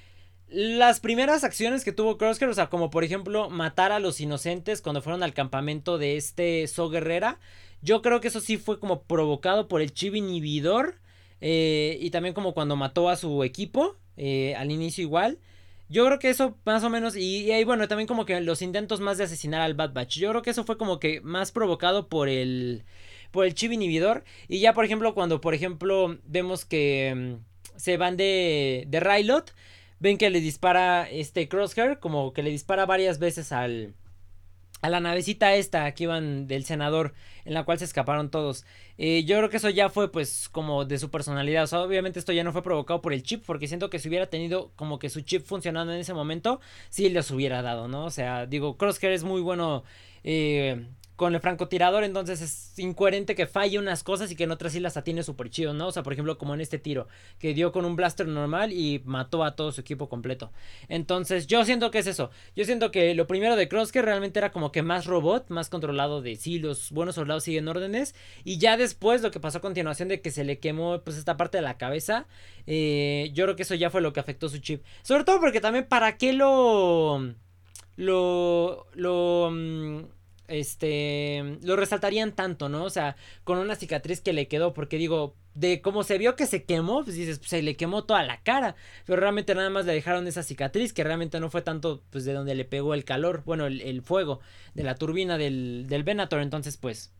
las 0.48 0.98
primeras 1.00 1.44
acciones 1.44 1.84
que 1.84 1.92
tuvo 1.92 2.16
Crosshair, 2.16 2.50
o 2.50 2.54
sea, 2.54 2.70
como 2.70 2.90
por 2.90 3.04
ejemplo 3.04 3.50
matar 3.50 3.92
a 3.92 4.00
los 4.00 4.20
inocentes 4.20 4.80
cuando 4.80 5.02
fueron 5.02 5.22
al 5.22 5.34
campamento 5.34 5.98
de 5.98 6.16
este 6.16 6.66
So 6.68 6.88
Guerrera, 6.88 7.38
yo 7.82 8.00
creo 8.00 8.20
que 8.20 8.28
eso 8.28 8.40
sí 8.40 8.56
fue 8.56 8.80
como 8.80 9.02
provocado 9.02 9.68
por 9.68 9.82
el 9.82 9.92
chip 9.92 10.14
inhibidor 10.14 11.00
eh, 11.42 11.98
y 12.00 12.10
también 12.10 12.34
como 12.34 12.54
cuando 12.54 12.76
mató 12.76 13.10
a 13.10 13.16
su 13.16 13.44
equipo 13.44 13.96
eh, 14.16 14.54
al 14.56 14.70
inicio 14.70 15.02
igual. 15.02 15.38
Yo 15.90 16.07
creo 16.07 16.20
que 16.20 16.31
eso 16.31 16.57
más 16.64 16.85
o 16.85 16.88
menos, 16.88 17.16
y, 17.16 17.50
ahí 17.50 17.64
bueno, 17.64 17.88
también 17.88 18.07
como 18.07 18.24
que 18.24 18.40
los 18.40 18.62
intentos 18.62 19.00
más 19.00 19.18
de 19.18 19.24
asesinar 19.24 19.61
al 19.61 19.74
Bad 19.74 19.92
Batch. 19.92 20.18
Yo 20.18 20.31
creo 20.31 20.42
que 20.42 20.50
eso 20.50 20.64
fue 20.64 20.79
como 20.79 21.00
que 21.00 21.20
más 21.20 21.50
provocado 21.50 22.09
por 22.09 22.29
el, 22.29 22.85
por 23.33 23.44
el 23.44 23.55
chip 23.55 23.72
inhibidor. 23.72 24.24
Y 24.46 24.61
ya, 24.61 24.72
por 24.72 24.85
ejemplo, 24.85 25.14
cuando, 25.14 25.40
por 25.40 25.53
ejemplo, 25.53 26.18
vemos 26.24 26.64
que 26.64 27.37
mm, 27.37 27.76
se 27.76 27.96
van 27.96 28.16
de, 28.16 28.85
de 28.87 29.00
Rylot, 29.00 29.53
ven 29.98 30.16
que 30.16 30.31
le 30.31 30.40
dispara 30.40 31.11
este 31.11 31.48
Crosshair, 31.48 31.98
como 31.98 32.33
que 32.33 32.44
le 32.44 32.50
dispara 32.50 32.87
varias 32.87 33.18
veces 33.18 33.50
al, 33.50 33.94
a 34.80 34.88
la 34.88 35.00
navecita 35.00 35.54
esta 35.54 35.92
que 35.92 36.04
iban 36.04 36.46
del 36.46 36.64
senador 36.64 37.14
en 37.44 37.54
la 37.54 37.64
cual 37.64 37.78
se 37.78 37.84
escaparon 37.84 38.30
todos. 38.30 38.64
Eh, 38.98 39.24
yo 39.24 39.36
creo 39.36 39.50
que 39.50 39.56
eso 39.56 39.70
ya 39.70 39.88
fue 39.88 40.10
pues 40.10 40.48
como 40.48 40.84
de 40.84 40.98
su 40.98 41.10
personalidad. 41.10 41.64
O 41.64 41.66
sea, 41.66 41.80
obviamente 41.80 42.18
esto 42.18 42.32
ya 42.32 42.44
no 42.44 42.52
fue 42.52 42.62
provocado 42.62 43.00
por 43.00 43.12
el 43.12 43.22
chip 43.22 43.44
porque 43.46 43.68
siento 43.68 43.90
que 43.90 43.98
si 43.98 44.08
hubiera 44.08 44.26
tenido 44.26 44.72
como 44.76 44.98
que 44.98 45.10
su 45.10 45.20
chip 45.22 45.44
funcionando 45.44 45.92
en 45.92 46.00
ese 46.00 46.14
momento, 46.14 46.60
sí 46.88 47.08
les 47.08 47.30
hubiera 47.30 47.62
dado, 47.62 47.88
¿no? 47.88 48.04
O 48.04 48.10
sea, 48.10 48.46
digo, 48.46 48.76
Crosshair 48.76 49.12
es 49.12 49.24
muy 49.24 49.40
bueno 49.40 49.84
eh, 50.24 50.86
con 51.20 51.35
el 51.35 51.40
francotirador, 51.42 52.02
entonces 52.02 52.40
es 52.40 52.78
incoherente 52.78 53.35
que 53.35 53.46
falle 53.46 53.78
unas 53.78 54.02
cosas 54.02 54.33
y 54.33 54.37
que 54.37 54.44
en 54.44 54.52
otras 54.52 54.72
sí 54.72 54.80
las 54.80 54.96
atiene 54.96 55.22
súper 55.22 55.50
chido, 55.50 55.74
¿no? 55.74 55.88
O 55.88 55.92
sea, 55.92 56.02
por 56.02 56.14
ejemplo, 56.14 56.38
como 56.38 56.54
en 56.54 56.62
este 56.62 56.78
tiro, 56.78 57.09
que 57.38 57.52
dio 57.52 57.72
con 57.72 57.85
un 57.85 57.94
blaster 57.94 58.26
normal 58.26 58.72
y 58.72 59.02
mató 59.04 59.44
a 59.44 59.54
todo 59.54 59.70
su 59.70 59.83
equipo 59.83 60.09
completo. 60.09 60.50
Entonces, 60.88 61.46
yo 61.46 61.62
siento 61.66 61.90
que 61.90 61.98
es 61.98 62.06
eso. 62.06 62.30
Yo 62.56 62.64
siento 62.64 62.90
que 62.90 63.14
lo 63.14 63.26
primero 63.26 63.54
de 63.54 63.68
Crosshair 63.68 64.02
realmente 64.02 64.38
era 64.38 64.50
como 64.50 64.72
que 64.72 64.80
más 64.83 65.04
robot, 65.04 65.50
más 65.50 65.68
controlado 65.68 66.22
de 66.22 66.37
sí, 66.37 66.59
los 66.59 66.90
buenos 66.90 67.16
soldados 67.16 67.44
siguen 67.44 67.68
órdenes. 67.68 68.14
Y 68.42 68.56
ya 68.56 68.78
después, 68.78 69.20
lo 69.20 69.30
que 69.30 69.40
pasó 69.40 69.59
a 69.59 69.61
continuación 69.61 70.09
de 70.09 70.22
que 70.22 70.30
se 70.30 70.44
le 70.44 70.59
quemó, 70.59 71.02
pues, 71.02 71.18
esta 71.18 71.37
parte 71.37 71.59
de 71.59 71.62
la 71.62 71.76
cabeza, 71.76 72.28
eh, 72.66 73.30
yo 73.35 73.44
creo 73.44 73.56
que 73.56 73.64
eso 73.64 73.74
ya 73.74 73.90
fue 73.90 74.00
lo 74.00 74.14
que 74.14 74.20
afectó 74.20 74.48
su 74.48 74.56
chip. 74.56 74.83
Sobre 75.02 75.24
todo 75.24 75.38
porque 75.38 75.61
también, 75.61 75.85
¿para 75.87 76.16
qué 76.16 76.33
lo. 76.33 77.35
Lo. 77.96 78.87
Lo. 78.94 79.50
Este, 80.50 81.58
lo 81.62 81.76
resaltarían 81.76 82.32
tanto, 82.32 82.68
¿no? 82.68 82.82
O 82.82 82.90
sea, 82.90 83.14
con 83.44 83.58
una 83.58 83.76
cicatriz 83.76 84.20
que 84.20 84.32
le 84.32 84.48
quedó, 84.48 84.74
porque 84.74 84.98
digo, 84.98 85.36
de 85.54 85.80
cómo 85.80 86.02
se 86.02 86.18
vio 86.18 86.34
que 86.34 86.46
se 86.46 86.64
quemó, 86.64 87.04
pues 87.04 87.14
dices, 87.14 87.38
pues 87.38 87.50
se 87.50 87.62
le 87.62 87.76
quemó 87.76 88.02
toda 88.02 88.24
la 88.24 88.42
cara, 88.42 88.74
pero 89.06 89.20
realmente 89.20 89.54
nada 89.54 89.70
más 89.70 89.86
le 89.86 89.92
dejaron 89.92 90.26
esa 90.26 90.42
cicatriz, 90.42 90.92
que 90.92 91.04
realmente 91.04 91.38
no 91.38 91.50
fue 91.50 91.62
tanto, 91.62 92.02
pues 92.10 92.24
de 92.24 92.32
donde 92.32 92.56
le 92.56 92.64
pegó 92.64 92.94
el 92.94 93.04
calor, 93.04 93.44
bueno, 93.46 93.66
el, 93.66 94.02
fuego 94.02 94.40
de 94.74 94.82
la 94.82 94.96
turbina 94.96 95.38
del, 95.38 95.86
del 95.88 96.02
Venator, 96.02 96.42
entonces, 96.42 96.76
pues, 96.76 97.12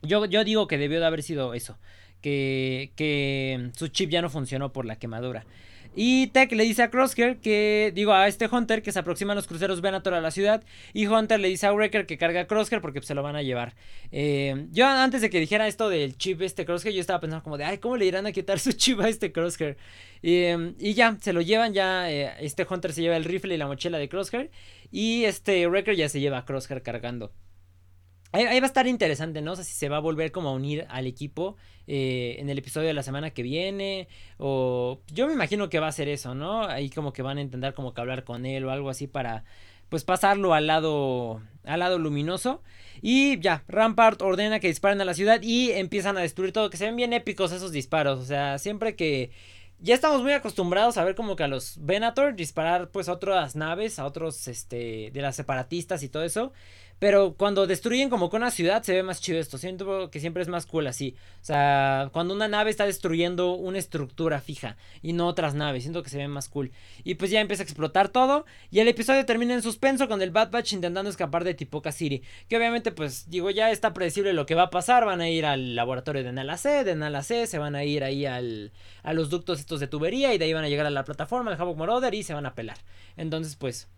yo, 0.00 0.24
yo 0.24 0.42
digo 0.42 0.66
que 0.66 0.78
debió 0.78 0.98
de 0.98 1.06
haber 1.06 1.22
sido 1.22 1.52
eso, 1.52 1.78
que, 2.22 2.92
que 2.96 3.70
su 3.76 3.88
chip 3.88 4.08
ya 4.08 4.22
no 4.22 4.30
funcionó 4.30 4.72
por 4.72 4.86
la 4.86 4.96
quemadura. 4.96 5.44
Y 5.94 6.28
Tech 6.28 6.50
le 6.52 6.64
dice 6.64 6.82
a 6.82 6.90
Crosshair 6.90 7.38
que, 7.38 7.92
digo, 7.94 8.12
a 8.12 8.28
este 8.28 8.48
Hunter 8.50 8.82
que 8.82 8.92
se 8.92 8.98
aproximan 8.98 9.36
los 9.36 9.46
cruceros 9.46 9.80
Venator 9.80 10.14
a 10.14 10.20
la 10.20 10.30
ciudad. 10.30 10.64
Y 10.92 11.06
Hunter 11.06 11.40
le 11.40 11.48
dice 11.48 11.66
a 11.66 11.72
Wrecker 11.72 12.06
que 12.06 12.18
carga 12.18 12.42
a 12.42 12.46
Crosshair 12.46 12.80
porque 12.82 13.00
se 13.02 13.14
lo 13.14 13.22
van 13.22 13.36
a 13.36 13.42
llevar. 13.42 13.74
Eh, 14.12 14.66
yo 14.70 14.86
antes 14.86 15.20
de 15.20 15.30
que 15.30 15.40
dijera 15.40 15.68
esto 15.68 15.88
del 15.88 16.16
chip 16.16 16.42
este 16.42 16.64
Crosshair, 16.64 16.94
yo 16.94 17.00
estaba 17.00 17.20
pensando 17.20 17.42
como 17.42 17.58
de, 17.58 17.64
ay, 17.64 17.78
¿cómo 17.78 17.96
le 17.96 18.06
irán 18.06 18.26
a 18.26 18.32
quitar 18.32 18.58
su 18.60 18.72
chip 18.72 19.00
a 19.00 19.08
este 19.08 19.32
Crosshair? 19.32 19.76
y 20.22 20.94
ya, 20.94 21.16
se 21.20 21.32
lo 21.32 21.40
llevan, 21.40 21.72
ya 21.72 22.10
eh, 22.10 22.32
este 22.40 22.66
Hunter 22.68 22.92
se 22.92 23.02
lleva 23.02 23.16
el 23.16 23.24
rifle 23.24 23.54
y 23.54 23.58
la 23.58 23.66
mochila 23.66 23.98
de 23.98 24.08
Crosshair. 24.08 24.50
Y 24.90 25.24
este 25.24 25.66
Wrecker 25.66 25.94
ya 25.94 26.08
se 26.08 26.20
lleva 26.20 26.38
a 26.38 26.44
Crosshair 26.44 26.82
cargando. 26.82 27.32
Ahí, 28.32 28.44
va 28.60 28.66
a 28.66 28.66
estar 28.66 28.86
interesante, 28.86 29.40
¿no? 29.40 29.52
O 29.52 29.56
sea, 29.56 29.64
si 29.64 29.72
se 29.72 29.88
va 29.88 29.98
a 29.98 30.00
volver 30.00 30.32
como 30.32 30.50
a 30.50 30.52
unir 30.52 30.86
al 30.90 31.06
equipo 31.06 31.56
eh, 31.86 32.36
en 32.38 32.50
el 32.50 32.58
episodio 32.58 32.88
de 32.88 32.94
la 32.94 33.02
semana 33.02 33.30
que 33.30 33.42
viene. 33.42 34.08
O 34.38 35.00
yo 35.12 35.26
me 35.26 35.32
imagino 35.32 35.68
que 35.70 35.80
va 35.80 35.88
a 35.88 35.92
ser 35.92 36.08
eso, 36.08 36.34
¿no? 36.34 36.64
Ahí 36.64 36.90
como 36.90 37.12
que 37.12 37.22
van 37.22 37.38
a 37.38 37.42
intentar 37.42 37.74
como 37.74 37.94
que 37.94 38.00
hablar 38.00 38.24
con 38.24 38.44
él 38.44 38.64
o 38.64 38.70
algo 38.70 38.90
así 38.90 39.06
para 39.06 39.44
pues 39.88 40.04
pasarlo 40.04 40.52
al 40.54 40.66
lado 40.66 41.40
al 41.64 41.80
lado 41.80 41.98
luminoso 41.98 42.62
y 43.02 43.38
ya 43.40 43.62
Rampart 43.68 44.20
ordena 44.22 44.58
que 44.58 44.68
disparen 44.68 45.00
a 45.00 45.04
la 45.04 45.14
ciudad 45.14 45.40
y 45.42 45.70
empiezan 45.72 46.16
a 46.16 46.22
destruir 46.22 46.52
todo 46.52 46.70
que 46.70 46.76
se 46.76 46.86
ven 46.86 46.96
bien 46.96 47.12
épicos 47.12 47.52
esos 47.52 47.70
disparos 47.72 48.18
o 48.18 48.24
sea 48.24 48.58
siempre 48.58 48.96
que 48.96 49.30
ya 49.80 49.94
estamos 49.94 50.22
muy 50.22 50.32
acostumbrados 50.32 50.96
a 50.96 51.04
ver 51.04 51.14
como 51.14 51.36
que 51.36 51.44
a 51.44 51.48
los 51.48 51.74
Venator 51.78 52.34
disparar 52.34 52.90
pues 52.90 53.08
a 53.08 53.12
otras 53.12 53.56
naves 53.56 53.98
a 53.98 54.06
otros 54.06 54.48
este 54.48 55.10
de 55.12 55.22
las 55.22 55.36
separatistas 55.36 56.02
y 56.02 56.08
todo 56.08 56.24
eso 56.24 56.52
pero 56.98 57.34
cuando 57.34 57.66
destruyen 57.66 58.08
como 58.08 58.30
que 58.30 58.36
una 58.36 58.50
ciudad 58.50 58.82
se 58.82 58.94
ve 58.94 59.02
más 59.02 59.20
chido 59.20 59.38
esto. 59.38 59.58
Siento 59.58 60.10
que 60.10 60.18
siempre 60.18 60.42
es 60.42 60.48
más 60.48 60.64
cool 60.64 60.86
así. 60.86 61.14
O 61.42 61.44
sea, 61.44 62.08
cuando 62.12 62.32
una 62.32 62.48
nave 62.48 62.70
está 62.70 62.86
destruyendo 62.86 63.52
una 63.52 63.78
estructura 63.78 64.40
fija 64.40 64.76
y 65.02 65.12
no 65.12 65.26
otras 65.26 65.54
naves. 65.54 65.82
Siento 65.82 66.02
que 66.02 66.08
se 66.08 66.16
ve 66.16 66.28
más 66.28 66.48
cool. 66.48 66.72
Y 67.04 67.16
pues 67.16 67.30
ya 67.30 67.40
empieza 67.40 67.62
a 67.62 67.64
explotar 67.64 68.08
todo. 68.08 68.46
Y 68.70 68.80
el 68.80 68.88
episodio 68.88 69.26
termina 69.26 69.52
en 69.52 69.62
suspenso 69.62 70.08
con 70.08 70.22
el 70.22 70.30
Bad 70.30 70.50
Batch 70.50 70.72
intentando 70.72 71.10
escapar 71.10 71.44
de 71.44 71.52
Tipoca 71.52 71.92
City. 71.92 72.22
Que 72.48 72.56
obviamente 72.56 72.92
pues 72.92 73.28
digo 73.28 73.50
ya 73.50 73.70
está 73.70 73.92
predecible 73.92 74.32
lo 74.32 74.46
que 74.46 74.54
va 74.54 74.64
a 74.64 74.70
pasar. 74.70 75.04
Van 75.04 75.20
a 75.20 75.28
ir 75.28 75.44
al 75.44 75.76
laboratorio 75.76 76.24
de 76.24 76.32
Nala 76.32 76.56
C. 76.56 76.82
De 76.82 76.94
Nala 76.94 77.22
C 77.22 77.46
se 77.46 77.58
van 77.58 77.74
a 77.74 77.84
ir 77.84 78.04
ahí 78.04 78.24
al, 78.24 78.72
a 79.02 79.12
los 79.12 79.28
ductos 79.28 79.58
estos 79.66 79.80
de 79.80 79.88
tubería. 79.88 80.32
Y 80.32 80.38
de 80.38 80.44
ahí 80.44 80.52
van 80.52 80.64
a 80.64 80.68
llegar 80.68 80.86
a 80.86 80.90
la 80.90 81.04
plataforma 81.04 81.50
de 81.50 81.60
Havoc 81.60 81.76
Moroder 81.76 82.14
y 82.14 82.22
se 82.22 82.34
van 82.34 82.46
a 82.46 82.54
pelar. 82.54 82.78
Entonces 83.16 83.56
pues 83.56 83.88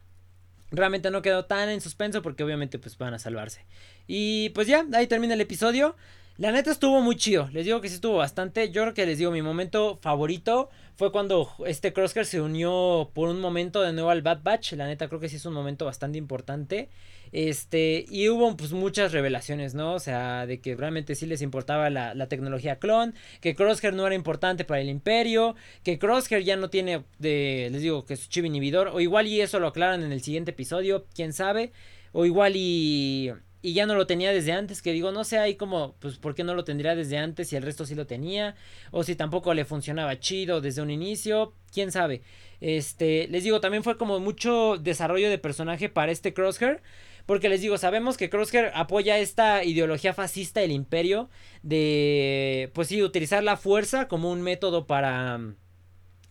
realmente 0.71 1.11
no 1.11 1.23
quedó 1.23 1.45
tan 1.45 1.69
en 1.69 1.81
suspenso 1.81 2.23
porque 2.23 2.43
obviamente 2.43 2.79
pues 2.79 2.97
van 2.97 3.15
a 3.15 3.19
salvarse. 3.19 3.67
Y 4.07 4.49
pues 4.51 4.67
ya, 4.67 4.87
ahí 4.95 5.07
termina 5.07 5.35
el 5.35 5.41
episodio. 5.41 5.95
La 6.39 6.53
neta 6.53 6.71
estuvo 6.71 7.03
muy 7.03 7.17
chido. 7.17 7.49
Les 7.53 7.65
digo 7.65 7.81
que 7.81 7.89
sí 7.89 7.97
estuvo 7.97 8.17
bastante. 8.17 8.71
Yo 8.71 8.83
creo 8.83 8.95
que 8.95 9.05
les 9.07 9.19
digo, 9.19 9.31
mi 9.31 9.43
momento 9.43 9.99
favorito 10.01 10.71
fue 10.97 11.13
cuando 11.13 11.51
este 11.67 11.93
Crosshair 11.93 12.27
se 12.27 12.41
unió 12.41 13.11
por 13.13 13.29
un 13.29 13.41
momento 13.41 13.83
de 13.83 13.93
nuevo 13.93 14.11
al 14.11 14.23
Bad 14.23 14.43
Batch. 14.43 14.73
La 14.73 14.87
neta 14.87 15.09
creo 15.09 15.21
que 15.21 15.29
sí 15.29 15.37
es 15.37 15.45
un 15.47 15.53
momento 15.53 15.85
bastante 15.85 16.17
importante. 16.17 16.89
Este, 17.33 18.07
y 18.09 18.29
hubo 18.29 18.57
pues 18.57 18.73
muchas 18.73 19.13
revelaciones, 19.13 19.75
¿no? 19.75 19.95
O 19.95 19.99
sea, 19.99 20.47
de 20.47 20.61
que 20.61 20.77
realmente 20.77 21.15
sí 21.15 21.27
les 21.27 21.43
importaba 21.43 21.91
la, 21.91 22.15
la 22.15 22.29
tecnología 22.29 22.79
clon, 22.79 23.15
que 23.41 23.55
Crosshair 23.55 23.95
no 23.95 24.07
era 24.07 24.15
importante 24.15 24.65
para 24.65 24.81
el 24.81 24.89
imperio, 24.89 25.55
que 25.83 25.99
Crosshair 25.99 26.43
ya 26.43 26.57
no 26.57 26.71
tiene 26.71 27.05
de, 27.19 27.69
les 27.73 27.83
digo, 27.83 28.05
que 28.05 28.17
su 28.17 28.29
chip 28.29 28.45
inhibidor, 28.45 28.89
o 28.89 29.01
igual 29.01 29.27
y 29.27 29.41
eso 29.41 29.61
lo 29.61 29.69
aclaran 29.69 30.03
en 30.03 30.13
el 30.13 30.23
siguiente 30.23 30.53
episodio, 30.53 31.07
quién 31.15 31.33
sabe, 31.33 31.73
o 32.13 32.25
igual 32.25 32.55
y 32.57 33.33
y 33.61 33.75
ya 33.75 33.87
no 33.87 33.95
lo 33.95 34.07
tenía 34.07 34.33
desde 34.33 34.53
antes, 34.53 34.83
que 34.83 34.93
digo, 34.93 35.11
no 35.11 35.25
sé 35.25 35.39
ahí 35.39 35.57
como, 35.57 35.95
pues, 35.99 36.17
¿por 36.19 36.35
qué 36.35 36.45
no 36.45 36.55
lo 36.55 36.65
tendría 36.65 36.95
desde 36.95 37.19
antes 37.19 37.49
si 37.49 37.57
el 37.57 37.63
resto 37.63 37.85
sí 37.85 37.95
lo 37.95 38.07
tenía? 38.07 38.55
O 38.93 39.03
si 39.03 39.17
tampoco 39.17 39.53
le 39.53 39.65
funcionaba 39.65 40.21
chido 40.21 40.61
desde 40.61 40.81
un 40.81 40.91
inicio, 40.91 41.55
quién 41.73 41.91
sabe. 41.91 42.23
Este, 42.61 43.27
les 43.29 43.45
digo, 43.45 43.61
también 43.61 43.83
fue 43.83 43.99
como 43.99 44.21
mucho 44.21 44.77
desarrollo 44.79 45.29
de 45.29 45.39
personaje 45.39 45.89
para 45.89 46.13
este 46.13 46.33
Crosshair. 46.35 46.83
Porque 47.29 47.51
les 47.51 47.61
digo, 47.61 47.77
sabemos 47.77 48.17
que 48.17 48.31
Crosshair 48.31 48.71
apoya 48.73 49.19
esta 49.19 49.63
ideología 49.63 50.15
fascista 50.15 50.61
del 50.61 50.71
imperio 50.71 51.29
de, 51.63 52.71
pues 52.73 52.89
sí, 52.89 53.03
utilizar 53.03 53.43
la 53.45 53.59
fuerza 53.59 54.09
como 54.09 54.33
un 54.33 54.41
método 54.41 54.87
para, 54.87 55.39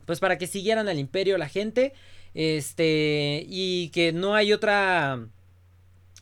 pues 0.08 0.20
para 0.20 0.40
que 0.40 0.48
siguieran 0.48 0.90
al 0.90 0.98
imperio 0.98 1.38
la 1.38 1.50
gente. 1.50 1.94
Este, 2.34 3.46
y 3.48 3.90
que 3.90 4.12
no 4.12 4.34
hay 4.34 4.52
otra 4.54 5.28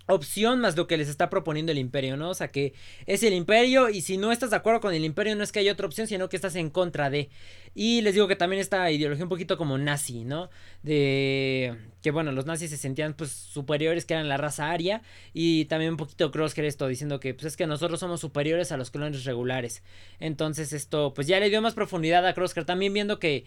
opción 0.08 0.60
más 0.60 0.78
lo 0.78 0.88
que 0.88 0.98
les 0.98 1.10
está 1.10 1.30
proponiendo 1.30 1.72
el 1.72 1.78
imperio, 1.78 2.18
¿no? 2.18 2.30
O 2.30 2.34
sea 2.34 2.50
que 2.50 2.74
es 3.06 3.24
el 3.24 3.34
imperio 3.34 3.90
y 3.90 4.02
si 4.02 4.18
no 4.18 4.32
estás 4.32 4.52
de 4.52 4.56
acuerdo 4.56 4.82
con 4.82 4.94
el 4.94 5.04
imperio 5.04 5.36
no 5.36 5.44
es 5.44 5.52
que 5.52 5.60
haya 5.60 5.74
otra 5.74 5.88
opción, 5.88 6.08
sino 6.08 6.30
que 6.30 6.36
estás 6.36 6.56
en 6.56 6.70
contra 6.70 7.10
de. 7.10 7.30
Y 7.74 8.02
les 8.02 8.14
digo 8.14 8.28
que 8.28 8.36
también 8.36 8.62
esta 8.62 8.90
ideología 8.92 9.26
un 9.26 9.30
poquito 9.30 9.58
como 9.58 9.78
nazi, 9.78 10.24
¿no? 10.24 10.50
De 10.84 11.76
que 12.02 12.12
bueno, 12.12 12.32
los 12.32 12.46
nazis 12.46 12.70
se 12.70 12.78
sentían 12.78 13.16
pues 13.16 13.32
superiores 13.32 14.06
que 14.06 14.14
eran 14.14 14.30
la 14.30 14.38
raza 14.38 14.72
aria 14.72 15.02
y 15.34 15.66
también 15.66 15.92
un 15.92 15.98
poquito 15.98 16.32
Crosshair 16.32 16.66
esto 16.66 16.88
diciendo 16.88 17.20
que 17.20 17.34
pues 17.34 17.46
es 17.46 17.58
que 17.58 17.66
nosotros 17.66 18.00
somos 18.00 18.22
superiores 18.22 18.72
a 18.72 18.78
los 18.78 18.92
clones 18.92 19.26
regulares. 19.26 19.84
Entonces 20.20 20.72
esto 20.72 21.14
pues 21.16 21.28
ya 21.28 21.40
le 21.40 21.50
dio 21.50 21.62
más 21.62 21.74
profundidad 21.74 22.26
a 22.28 22.34
Crosshair 22.34 22.66
también 22.66 22.94
viendo 22.94 23.20
que 23.20 23.46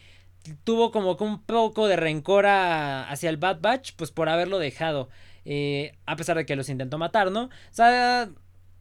tuvo 0.64 0.90
como 0.90 1.16
un 1.20 1.42
poco 1.42 1.88
de 1.88 1.96
rencor 1.96 2.46
hacia 2.46 3.30
el 3.30 3.36
Bad 3.36 3.60
Batch 3.60 3.92
pues 3.96 4.10
por 4.10 4.28
haberlo 4.28 4.58
dejado. 4.58 5.08
Eh, 5.44 5.96
a 6.06 6.16
pesar 6.16 6.36
de 6.36 6.46
que 6.46 6.56
los 6.56 6.68
intentó 6.68 6.98
matar, 6.98 7.30
¿no? 7.30 7.44
O 7.44 7.50
sea, 7.70 8.30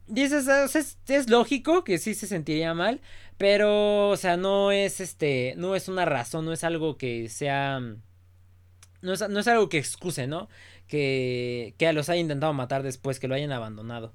dices, 0.07 0.47
es, 0.47 0.97
es, 1.07 1.29
lógico 1.29 1.83
que 1.83 1.97
sí 1.97 2.13
se 2.13 2.27
sentiría 2.27 2.73
mal, 2.73 3.01
pero, 3.37 4.09
o 4.09 4.17
sea, 4.17 4.37
no 4.37 4.71
es 4.71 4.99
este, 4.99 5.53
no 5.57 5.75
es 5.75 5.87
una 5.87 6.05
razón, 6.05 6.45
no 6.45 6.53
es 6.53 6.63
algo 6.63 6.97
que 6.97 7.29
sea, 7.29 7.79
no 9.01 9.13
es, 9.13 9.29
no 9.29 9.39
es 9.39 9.47
algo 9.47 9.69
que 9.69 9.77
excuse, 9.77 10.27
¿no? 10.27 10.49
Que, 10.87 11.75
que 11.77 11.91
los 11.93 12.09
haya 12.09 12.21
intentado 12.21 12.53
matar 12.53 12.83
después, 12.83 13.19
que 13.19 13.27
lo 13.27 13.35
hayan 13.35 13.51
abandonado. 13.51 14.13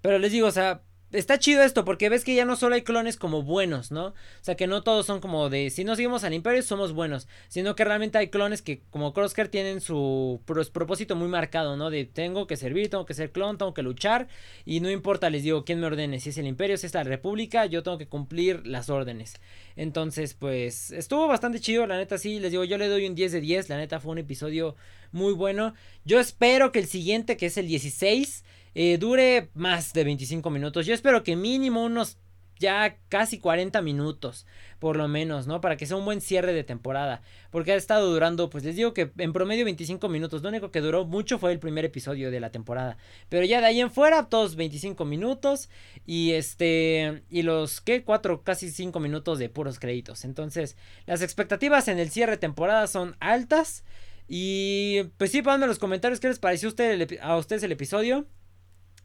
Pero 0.00 0.18
les 0.18 0.32
digo, 0.32 0.48
o 0.48 0.52
sea, 0.52 0.82
está 1.12 1.38
chido 1.38 1.62
esto 1.62 1.84
porque 1.84 2.08
ves 2.08 2.24
que 2.24 2.34
ya 2.34 2.44
no 2.44 2.56
solo 2.56 2.74
hay 2.74 2.82
clones 2.82 3.16
como 3.16 3.42
buenos, 3.42 3.90
¿no? 3.90 4.06
O 4.06 4.14
sea, 4.40 4.56
que 4.56 4.66
no 4.66 4.82
todos 4.82 5.06
son 5.06 5.20
como 5.20 5.50
de 5.50 5.70
si 5.70 5.84
no 5.84 5.96
seguimos 5.96 6.24
al 6.24 6.34
imperio 6.34 6.62
somos 6.62 6.92
buenos, 6.92 7.28
sino 7.48 7.74
que 7.74 7.84
realmente 7.84 8.18
hay 8.18 8.28
clones 8.28 8.62
que 8.62 8.82
como 8.90 9.12
Crosshair 9.12 9.48
tienen 9.48 9.80
su 9.80 10.40
propósito 10.72 11.16
muy 11.16 11.28
marcado, 11.28 11.76
¿no? 11.76 11.90
De 11.90 12.04
tengo 12.04 12.46
que 12.46 12.56
servir, 12.56 12.90
tengo 12.90 13.06
que 13.06 13.14
ser 13.14 13.30
clon, 13.30 13.58
tengo 13.58 13.74
que 13.74 13.82
luchar 13.82 14.28
y 14.64 14.80
no 14.80 14.90
importa, 14.90 15.30
les 15.30 15.42
digo, 15.42 15.64
quién 15.64 15.80
me 15.80 15.86
ordene, 15.86 16.20
si 16.20 16.30
es 16.30 16.38
el 16.38 16.46
imperio, 16.46 16.76
si 16.76 16.86
es 16.86 16.94
la 16.94 17.04
república, 17.04 17.66
yo 17.66 17.82
tengo 17.82 17.98
que 17.98 18.08
cumplir 18.08 18.66
las 18.66 18.90
órdenes. 18.90 19.34
Entonces, 19.76 20.34
pues 20.34 20.90
estuvo 20.90 21.26
bastante 21.28 21.60
chido, 21.60 21.86
la 21.86 21.96
neta 21.96 22.18
sí, 22.18 22.40
les 22.40 22.50
digo, 22.50 22.64
yo 22.64 22.78
le 22.78 22.88
doy 22.88 23.06
un 23.06 23.14
10 23.14 23.32
de 23.32 23.40
10, 23.40 23.68
la 23.68 23.76
neta 23.76 24.00
fue 24.00 24.12
un 24.12 24.18
episodio 24.18 24.76
muy 25.12 25.32
bueno. 25.32 25.74
Yo 26.04 26.18
espero 26.20 26.72
que 26.72 26.78
el 26.78 26.86
siguiente, 26.86 27.36
que 27.36 27.46
es 27.46 27.56
el 27.56 27.68
16, 27.68 28.44
eh, 28.74 28.98
dure 28.98 29.50
más 29.54 29.92
de 29.92 30.04
25 30.04 30.50
minutos. 30.50 30.86
Yo 30.86 30.94
espero 30.94 31.22
que 31.22 31.36
mínimo 31.36 31.84
unos 31.84 32.18
ya 32.62 32.96
casi 33.08 33.38
40 33.40 33.82
minutos, 33.82 34.46
por 34.78 34.96
lo 34.96 35.08
menos, 35.08 35.48
¿no? 35.48 35.60
Para 35.60 35.76
que 35.76 35.84
sea 35.84 35.96
un 35.96 36.04
buen 36.04 36.20
cierre 36.20 36.52
de 36.52 36.62
temporada. 36.62 37.20
Porque 37.50 37.72
ha 37.72 37.74
estado 37.74 38.10
durando, 38.10 38.48
pues 38.50 38.62
les 38.64 38.76
digo 38.76 38.94
que 38.94 39.10
en 39.18 39.32
promedio 39.32 39.64
25 39.64 40.08
minutos. 40.08 40.42
Lo 40.42 40.48
único 40.48 40.70
que 40.70 40.80
duró 40.80 41.04
mucho 41.04 41.38
fue 41.38 41.52
el 41.52 41.58
primer 41.58 41.84
episodio 41.84 42.30
de 42.30 42.40
la 42.40 42.50
temporada. 42.50 42.96
Pero 43.28 43.44
ya 43.44 43.60
de 43.60 43.66
ahí 43.66 43.80
en 43.80 43.90
fuera, 43.90 44.26
todos 44.26 44.54
25 44.54 45.04
minutos. 45.04 45.68
Y 46.06 46.32
este, 46.32 47.24
y 47.28 47.42
los, 47.42 47.80
¿qué? 47.80 48.04
4, 48.04 48.42
casi 48.44 48.70
5 48.70 49.00
minutos 49.00 49.40
de 49.40 49.48
puros 49.48 49.80
créditos. 49.80 50.24
Entonces, 50.24 50.76
las 51.04 51.20
expectativas 51.20 51.88
en 51.88 51.98
el 51.98 52.10
cierre 52.10 52.32
de 52.32 52.38
temporada 52.38 52.86
son 52.86 53.16
altas. 53.18 53.84
Y 54.28 55.02
pues 55.18 55.32
sí, 55.32 55.42
pónganme 55.42 55.64
en 55.64 55.70
los 55.70 55.80
comentarios 55.80 56.20
qué 56.20 56.28
les 56.28 56.38
pareció 56.38 56.68
a 56.68 57.36
ustedes 57.36 57.62
el 57.64 57.72
episodio. 57.72 58.26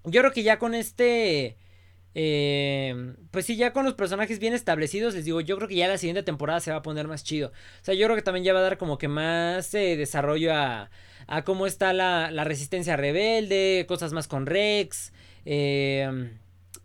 Yo 0.08 0.22
creo 0.22 0.32
que 0.32 0.44
ya 0.44 0.60
con 0.60 0.74
este... 0.74 1.58
Eh, 2.20 3.14
pues 3.30 3.46
sí, 3.46 3.58
ya 3.58 3.74
con 3.74 3.86
los 3.86 3.94
personajes 3.94 4.40
bien 4.40 4.56
establecidos, 4.56 5.14
les 5.14 5.24
digo, 5.24 5.40
yo 5.40 5.56
creo 5.58 5.68
que 5.68 5.76
ya 5.76 5.88
la 5.88 6.00
siguiente 6.00 6.24
temporada 6.24 6.60
se 6.60 6.72
va 6.72 6.78
a 6.78 6.82
poner 6.82 7.08
más 7.08 7.24
chido. 7.24 7.50
O 7.50 7.84
sea, 7.86 7.94
yo 7.94 8.08
creo 8.08 8.16
que 8.16 8.24
también 8.24 8.44
ya 8.44 8.54
va 8.54 8.60
a 8.60 8.64
dar 8.64 8.80
como 8.80 8.98
que 8.98 9.08
más 9.08 9.72
eh, 9.76 9.96
desarrollo 9.96 10.52
a, 10.56 10.90
a 11.28 11.44
cómo 11.44 11.68
está 11.68 11.94
la, 11.94 12.32
la, 12.32 12.44
resistencia 12.44 12.98
rebelde, 12.98 13.86
cosas 13.88 14.14
más 14.14 14.28
con 14.28 14.48
Rex. 14.48 15.14
Eh, 15.46 16.32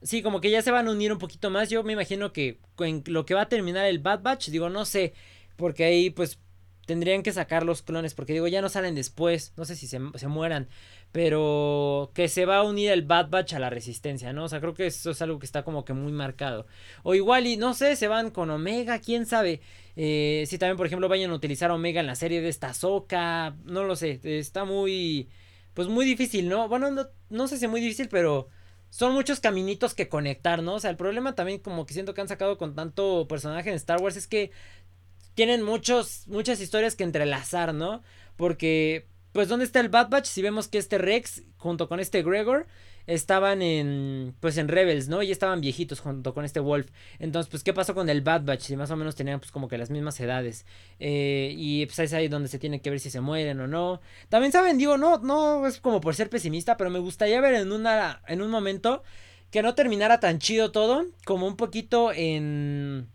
sí, 0.03 0.23
como 0.23 0.43
que 0.43 0.51
ya 0.51 0.61
se 0.61 0.71
van 0.71 0.89
a 0.89 0.91
unir 0.91 1.13
un 1.13 1.19
poquito 1.19 1.49
más. 1.49 1.71
Yo 1.71 1.83
me 1.83 1.95
imagino 1.95 2.33
que 2.33 2.59
con 2.75 3.03
lo 3.07 3.25
que 3.25 3.35
va 3.35 3.43
a 3.43 3.49
terminar 3.49 3.87
el 3.87 4.01
Bad 4.01 4.21
Batch, 4.21 4.51
digo, 4.51 4.69
no 4.69 4.85
sé, 4.85 5.15
porque 5.57 5.85
ahí 5.85 6.11
pues 6.11 6.39
tendrían 6.87 7.23
que 7.23 7.33
sacar 7.33 7.65
los 7.65 7.83
clones, 7.83 8.15
porque 8.15 8.33
digo, 8.33 8.49
ya 8.49 8.61
no 8.61 8.69
salen 8.69 8.95
después, 8.95 9.53
no 9.57 9.65
sé 9.65 9.77
si 9.77 9.87
se, 9.87 10.01
se 10.15 10.29
mueran. 10.29 10.69
Pero 11.13 12.11
que 12.15 12.29
se 12.29 12.47
va 12.47 12.57
a 12.59 12.63
unir 12.63 12.91
el 12.91 13.03
Bad 13.03 13.29
Batch 13.29 13.53
a 13.53 13.59
la 13.59 13.69
resistencia, 13.71 14.33
¿no? 14.33 14.45
O 14.45 14.49
sea, 14.49 14.61
creo 14.61 14.75
que 14.75 14.87
eso 14.87 15.11
es 15.11 15.21
algo 15.21 15.39
que 15.39 15.47
está 15.47 15.63
como 15.63 15.85
que 15.85 15.93
muy 15.93 16.13
marcado. 16.13 16.67
O 17.03 17.15
igual, 17.15 17.47
y 17.47 17.59
no 17.59 17.75
sé, 17.75 17.97
se 17.97 18.09
van 18.09 18.31
con 18.31 18.51
Omega, 18.51 18.99
quién 18.99 19.27
sabe. 19.27 19.61
Eh, 19.95 20.45
si 20.47 20.57
también, 20.57 20.79
por 20.79 20.87
ejemplo, 20.87 21.09
vayan 21.09 21.31
a 21.31 21.35
utilizar 21.35 21.71
Omega 21.71 22.01
en 22.01 22.07
la 22.07 22.15
serie 22.15 22.41
de 22.41 22.49
esta 22.49 22.73
Soca. 22.73 23.57
No 23.65 23.85
lo 23.85 23.95
sé. 23.95 24.21
Está 24.25 24.65
muy. 24.65 25.29
Pues 25.75 25.89
muy 25.89 26.05
difícil, 26.07 26.49
¿no? 26.49 26.69
Bueno, 26.69 26.91
no, 26.91 27.07
no 27.31 27.49
sé 27.49 27.59
si 27.59 27.69
muy 27.69 27.81
difícil, 27.81 28.09
pero 28.09 28.49
son 28.91 29.15
muchos 29.15 29.41
caminitos 29.41 29.95
que 29.95 30.09
conectar, 30.09 30.63
¿no? 30.63 30.75
O 30.75 30.81
sea, 30.81 30.91
el 30.91 30.97
problema 30.97 31.35
también 31.35 31.61
como 31.61 31.87
que 31.87 31.95
siento 31.95 32.13
que 32.13 32.21
han 32.21 32.29
sacado 32.29 32.59
con 32.59 32.75
tanto 32.75 33.27
personaje 33.27 33.71
en 33.71 33.77
Star 33.77 34.03
Wars 34.03 34.17
es 34.17 34.27
que 34.27 34.51
tienen 35.35 35.63
muchos, 35.63 36.27
muchas 36.29 36.61
historias 36.61 36.95
que 36.95 37.05
entrelazar, 37.05 37.75
¿no? 37.75 38.03
Porque 38.37 39.07
pues 39.33 39.49
¿dónde 39.49 39.65
está 39.65 39.81
el 39.81 39.89
Bad 39.89 40.11
Batch? 40.11 40.27
Si 40.27 40.43
vemos 40.43 40.69
que 40.69 40.79
este 40.79 40.99
Rex 40.99 41.43
junto 41.57 41.89
con 41.89 42.01
este 42.01 42.23
Gregor 42.23 42.67
estaban 43.07 43.63
en 43.63 44.35
pues 44.41 44.57
en 44.59 44.69
Rebels, 44.69 45.09
¿no? 45.09 45.23
Y 45.23 45.33
estaban 45.33 45.61
viejitos 45.61 46.01
junto 46.01 46.35
con 46.35 46.45
este 46.45 46.61
Wolf. 46.61 46.89
Entonces, 47.19 47.51
pues 47.51 47.63
¿qué 47.63 47.73
pasó 47.73 47.95
con 47.95 48.09
el 48.09 48.21
Bad 48.21 48.45
Batch? 48.45 48.63
Si 48.63 48.77
más 48.77 48.91
o 48.91 48.97
menos 48.97 49.17
tenían 49.17 49.41
pues 49.41 49.51
como 49.51 49.69
que 49.69 49.79
las 49.79 49.91
mismas 49.91 50.19
edades. 50.21 50.67
Eh, 51.01 51.55
y 51.57 51.87
pues 51.87 51.99
es 51.99 52.13
ahí 52.13 52.29
donde 52.29 52.49
se 52.49 52.59
tiene 52.59 52.81
que 52.81 52.91
ver 52.91 53.01
si 53.01 53.11
se 53.11 53.21
mueren 53.21 53.61
o 53.61 53.67
no. 53.67 54.01
También 54.29 54.53
saben, 54.53 54.79
digo, 54.79 54.97
no 54.99 55.19
no 55.19 55.67
es 55.67 55.81
como 55.81 56.01
por 56.01 56.15
ser 56.15 56.31
pesimista, 56.31 56.77
pero 56.77 56.91
me 56.91 56.99
gustaría 56.99 57.41
ver 57.41 57.55
en 57.55 57.73
una 57.73 58.23
en 58.29 58.43
un 58.43 58.51
momento 58.51 59.03
que 59.51 59.63
no 59.63 59.75
terminara 59.75 60.21
tan 60.21 60.39
chido 60.39 60.73
todo 60.73 61.07
como 61.25 61.47
un 61.47 61.57
poquito 61.57 62.13
en 62.13 63.09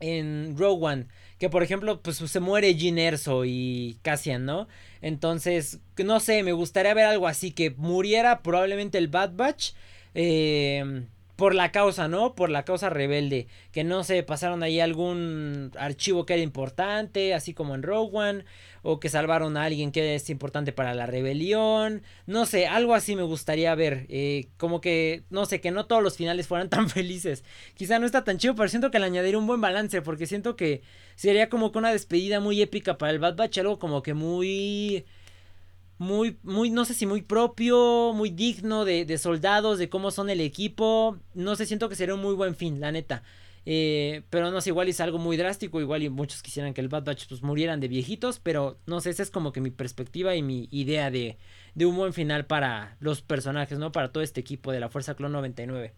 en 0.00 0.56
Rogue 0.58 0.84
One 0.84 1.06
que 1.38 1.50
por 1.50 1.62
ejemplo, 1.62 2.00
pues 2.02 2.16
se 2.16 2.40
muere 2.40 2.74
Jin 2.74 2.98
Erso 2.98 3.44
y 3.44 3.98
Cassian, 4.02 4.44
¿no? 4.44 4.68
Entonces, 5.02 5.80
no 5.98 6.20
sé, 6.20 6.42
me 6.42 6.52
gustaría 6.52 6.94
ver 6.94 7.06
algo 7.06 7.28
así, 7.28 7.50
que 7.50 7.70
muriera 7.70 8.42
probablemente 8.42 8.98
el 8.98 9.08
Bad 9.08 9.32
Batch. 9.34 9.72
Eh, 10.14 11.06
por 11.36 11.54
la 11.54 11.70
causa, 11.70 12.08
¿no? 12.08 12.34
Por 12.34 12.50
la 12.50 12.64
causa 12.64 12.90
rebelde. 12.90 13.46
Que 13.70 13.84
no 13.84 14.04
se 14.04 14.22
pasaron 14.22 14.62
ahí 14.62 14.80
algún 14.80 15.70
archivo 15.78 16.24
que 16.26 16.34
era 16.34 16.42
importante, 16.42 17.34
así 17.34 17.52
como 17.54 17.74
en 17.74 17.82
Rogue 17.82 18.16
One. 18.16 18.44
O 18.82 19.00
que 19.00 19.08
salvaron 19.08 19.56
a 19.56 19.64
alguien 19.64 19.92
que 19.92 20.14
es 20.14 20.30
importante 20.30 20.72
para 20.72 20.94
la 20.94 21.06
rebelión. 21.06 22.02
No 22.26 22.46
sé, 22.46 22.66
algo 22.66 22.94
así 22.94 23.16
me 23.16 23.22
gustaría 23.22 23.74
ver. 23.74 24.06
Eh, 24.08 24.48
como 24.56 24.80
que, 24.80 25.24
no 25.28 25.44
sé, 25.44 25.60
que 25.60 25.70
no 25.70 25.86
todos 25.86 26.02
los 26.02 26.16
finales 26.16 26.46
fueran 26.46 26.68
tan 26.70 26.88
felices. 26.88 27.44
Quizá 27.74 27.98
no 27.98 28.06
está 28.06 28.24
tan 28.24 28.38
chido, 28.38 28.54
pero 28.54 28.68
siento 28.68 28.90
que 28.90 28.98
le 28.98 29.06
añadiría 29.06 29.38
un 29.38 29.46
buen 29.46 29.60
balance. 29.60 30.00
Porque 30.02 30.26
siento 30.26 30.56
que 30.56 30.82
sería 31.16 31.50
como 31.50 31.70
que 31.70 31.78
una 31.78 31.92
despedida 31.92 32.40
muy 32.40 32.62
épica 32.62 32.96
para 32.96 33.12
el 33.12 33.18
Bad 33.18 33.36
Batch. 33.36 33.58
Algo 33.58 33.78
como 33.78 34.02
que 34.02 34.14
muy 34.14 35.04
muy, 35.98 36.38
muy, 36.42 36.70
no 36.70 36.84
sé 36.84 36.94
si 36.94 37.06
muy 37.06 37.22
propio, 37.22 38.12
muy 38.14 38.30
digno 38.30 38.84
de, 38.84 39.04
de, 39.04 39.18
soldados, 39.18 39.78
de 39.78 39.88
cómo 39.88 40.10
son 40.10 40.30
el 40.30 40.40
equipo. 40.40 41.18
No 41.34 41.56
sé, 41.56 41.66
siento 41.66 41.88
que 41.88 41.96
sería 41.96 42.14
un 42.14 42.22
muy 42.22 42.34
buen 42.34 42.54
fin, 42.54 42.80
la 42.80 42.92
neta. 42.92 43.22
Eh, 43.68 44.22
pero 44.30 44.52
no 44.52 44.60
sé, 44.60 44.70
igual 44.70 44.88
es 44.88 45.00
algo 45.00 45.18
muy 45.18 45.36
drástico, 45.36 45.80
igual 45.80 46.04
y 46.04 46.08
muchos 46.08 46.40
quisieran 46.40 46.72
que 46.72 46.80
el 46.80 46.88
Bad 46.88 47.04
Batch 47.04 47.26
pues 47.28 47.42
murieran 47.42 47.80
de 47.80 47.88
viejitos, 47.88 48.38
pero 48.38 48.78
no 48.86 49.00
sé, 49.00 49.10
esa 49.10 49.24
es 49.24 49.30
como 49.32 49.52
que 49.52 49.60
mi 49.60 49.70
perspectiva 49.70 50.36
y 50.36 50.42
mi 50.42 50.68
idea 50.70 51.10
de, 51.10 51.36
de 51.74 51.84
un 51.84 51.96
buen 51.96 52.12
final 52.12 52.46
para 52.46 52.96
los 53.00 53.22
personajes, 53.22 53.78
¿no? 53.78 53.90
Para 53.90 54.12
todo 54.12 54.22
este 54.22 54.40
equipo 54.40 54.70
de 54.70 54.78
la 54.78 54.88
Fuerza 54.88 55.14
Clon 55.16 55.32
99. 55.32 55.94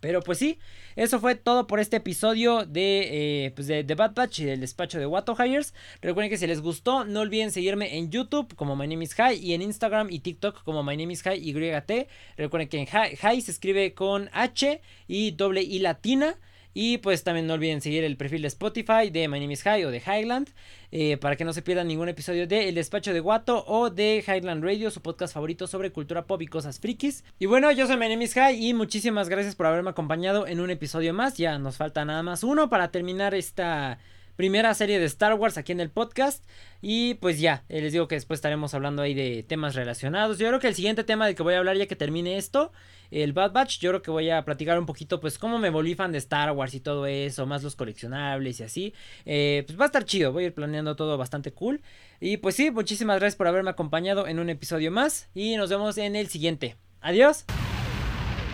Pero 0.00 0.20
pues 0.22 0.38
sí, 0.38 0.58
eso 0.94 1.20
fue 1.20 1.34
todo 1.34 1.66
por 1.66 1.80
este 1.80 1.96
episodio 1.96 2.64
de, 2.64 3.46
eh, 3.46 3.50
pues 3.52 3.66
de, 3.66 3.82
Bad 3.82 4.14
Batch 4.14 4.40
y 4.40 4.44
del 4.44 4.60
despacho 4.60 4.98
de 4.98 5.06
Watto 5.06 5.36
Hires. 5.38 5.74
Recuerden 6.00 6.30
que 6.30 6.38
si 6.38 6.46
les 6.46 6.60
gustó, 6.60 7.04
no 7.04 7.20
olviden 7.20 7.50
seguirme 7.50 7.96
en 7.96 8.10
YouTube 8.10 8.54
como 8.54 8.76
My 8.76 8.86
Name 8.86 9.04
is 9.04 9.14
High 9.14 9.38
y 9.38 9.54
en 9.54 9.62
Instagram 9.62 10.08
y 10.10 10.20
TikTok 10.20 10.62
como 10.64 10.82
My 10.82 10.96
Name 10.96 11.12
is 11.12 11.22
High 11.22 11.40
YT. 11.40 12.08
Recuerden 12.36 12.68
que 12.68 12.78
en 12.78 12.86
High 12.86 13.40
se 13.40 13.50
escribe 13.50 13.94
con 13.94 14.28
H 14.32 14.80
y 15.06 15.30
doble 15.32 15.62
I 15.62 15.78
latina. 15.80 16.38
Y 16.78 16.98
pues 16.98 17.24
también 17.24 17.46
no 17.46 17.54
olviden 17.54 17.80
seguir 17.80 18.04
el 18.04 18.18
perfil 18.18 18.42
de 18.42 18.48
Spotify 18.48 19.08
de 19.10 19.28
My 19.28 19.40
Name 19.40 19.54
is 19.54 19.62
High 19.62 19.86
o 19.86 19.90
de 19.90 20.02
Highland. 20.06 20.50
Eh, 20.92 21.16
para 21.16 21.34
que 21.34 21.42
no 21.46 21.54
se 21.54 21.62
pierdan 21.62 21.88
ningún 21.88 22.10
episodio 22.10 22.46
de 22.46 22.68
El 22.68 22.74
Despacho 22.74 23.14
de 23.14 23.20
Guato 23.20 23.64
o 23.66 23.88
de 23.88 24.22
Highland 24.22 24.62
Radio, 24.62 24.90
su 24.90 25.00
podcast 25.00 25.32
favorito 25.32 25.66
sobre 25.66 25.90
cultura 25.90 26.26
pop 26.26 26.42
y 26.42 26.46
cosas 26.46 26.78
frikis. 26.78 27.24
Y 27.38 27.46
bueno, 27.46 27.72
yo 27.72 27.86
soy 27.86 27.96
My 27.96 28.10
Name 28.10 28.22
is 28.22 28.34
High 28.34 28.62
y 28.62 28.74
muchísimas 28.74 29.30
gracias 29.30 29.54
por 29.54 29.64
haberme 29.64 29.88
acompañado 29.88 30.46
en 30.46 30.60
un 30.60 30.68
episodio 30.68 31.14
más. 31.14 31.38
Ya 31.38 31.58
nos 31.58 31.78
falta 31.78 32.04
nada 32.04 32.22
más 32.22 32.44
uno 32.44 32.68
para 32.68 32.90
terminar 32.90 33.34
esta 33.34 33.98
primera 34.36 34.74
serie 34.74 34.98
de 34.98 35.06
Star 35.06 35.32
Wars 35.32 35.56
aquí 35.56 35.72
en 35.72 35.80
el 35.80 35.88
podcast. 35.88 36.44
Y 36.82 37.14
pues 37.14 37.40
ya, 37.40 37.64
eh, 37.70 37.80
les 37.80 37.94
digo 37.94 38.06
que 38.06 38.16
después 38.16 38.36
estaremos 38.36 38.74
hablando 38.74 39.00
ahí 39.00 39.14
de 39.14 39.42
temas 39.42 39.76
relacionados. 39.76 40.38
Yo 40.38 40.46
creo 40.48 40.60
que 40.60 40.68
el 40.68 40.74
siguiente 40.74 41.04
tema 41.04 41.26
de 41.26 41.34
que 41.34 41.42
voy 41.42 41.54
a 41.54 41.58
hablar 41.58 41.78
ya 41.78 41.86
que 41.86 41.96
termine 41.96 42.36
esto, 42.36 42.70
el 43.10 43.32
Bad 43.32 43.52
Batch, 43.52 43.78
yo 43.78 43.90
creo 43.90 44.02
que 44.02 44.10
voy 44.10 44.30
a 44.30 44.44
platicar 44.44 44.78
un 44.78 44.86
poquito 44.86 45.20
pues 45.20 45.38
cómo 45.38 45.58
me 45.58 45.70
volví 45.70 45.94
fan 45.94 46.12
de 46.12 46.18
Star 46.18 46.52
Wars 46.52 46.74
y 46.74 46.80
todo 46.80 47.06
eso, 47.06 47.46
más 47.46 47.62
los 47.62 47.76
coleccionables 47.76 48.60
y 48.60 48.62
así. 48.62 48.94
Eh, 49.24 49.64
pues 49.66 49.78
va 49.78 49.84
a 49.84 49.86
estar 49.86 50.04
chido, 50.04 50.32
voy 50.32 50.44
a 50.44 50.46
ir 50.48 50.54
planeando 50.54 50.96
todo 50.96 51.16
bastante 51.18 51.52
cool. 51.52 51.82
Y 52.20 52.38
pues 52.38 52.54
sí, 52.54 52.70
muchísimas 52.70 53.18
gracias 53.18 53.36
por 53.36 53.48
haberme 53.48 53.70
acompañado 53.70 54.26
en 54.26 54.38
un 54.38 54.50
episodio 54.50 54.90
más 54.90 55.28
y 55.34 55.56
nos 55.56 55.70
vemos 55.70 55.98
en 55.98 56.16
el 56.16 56.28
siguiente. 56.28 56.76
Adiós. 57.00 57.44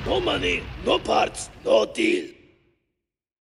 No 0.05 0.21
money, 0.21 0.63
no 0.85 0.99
parts, 0.99 1.51
no 1.65 1.87
deal. 1.87 2.42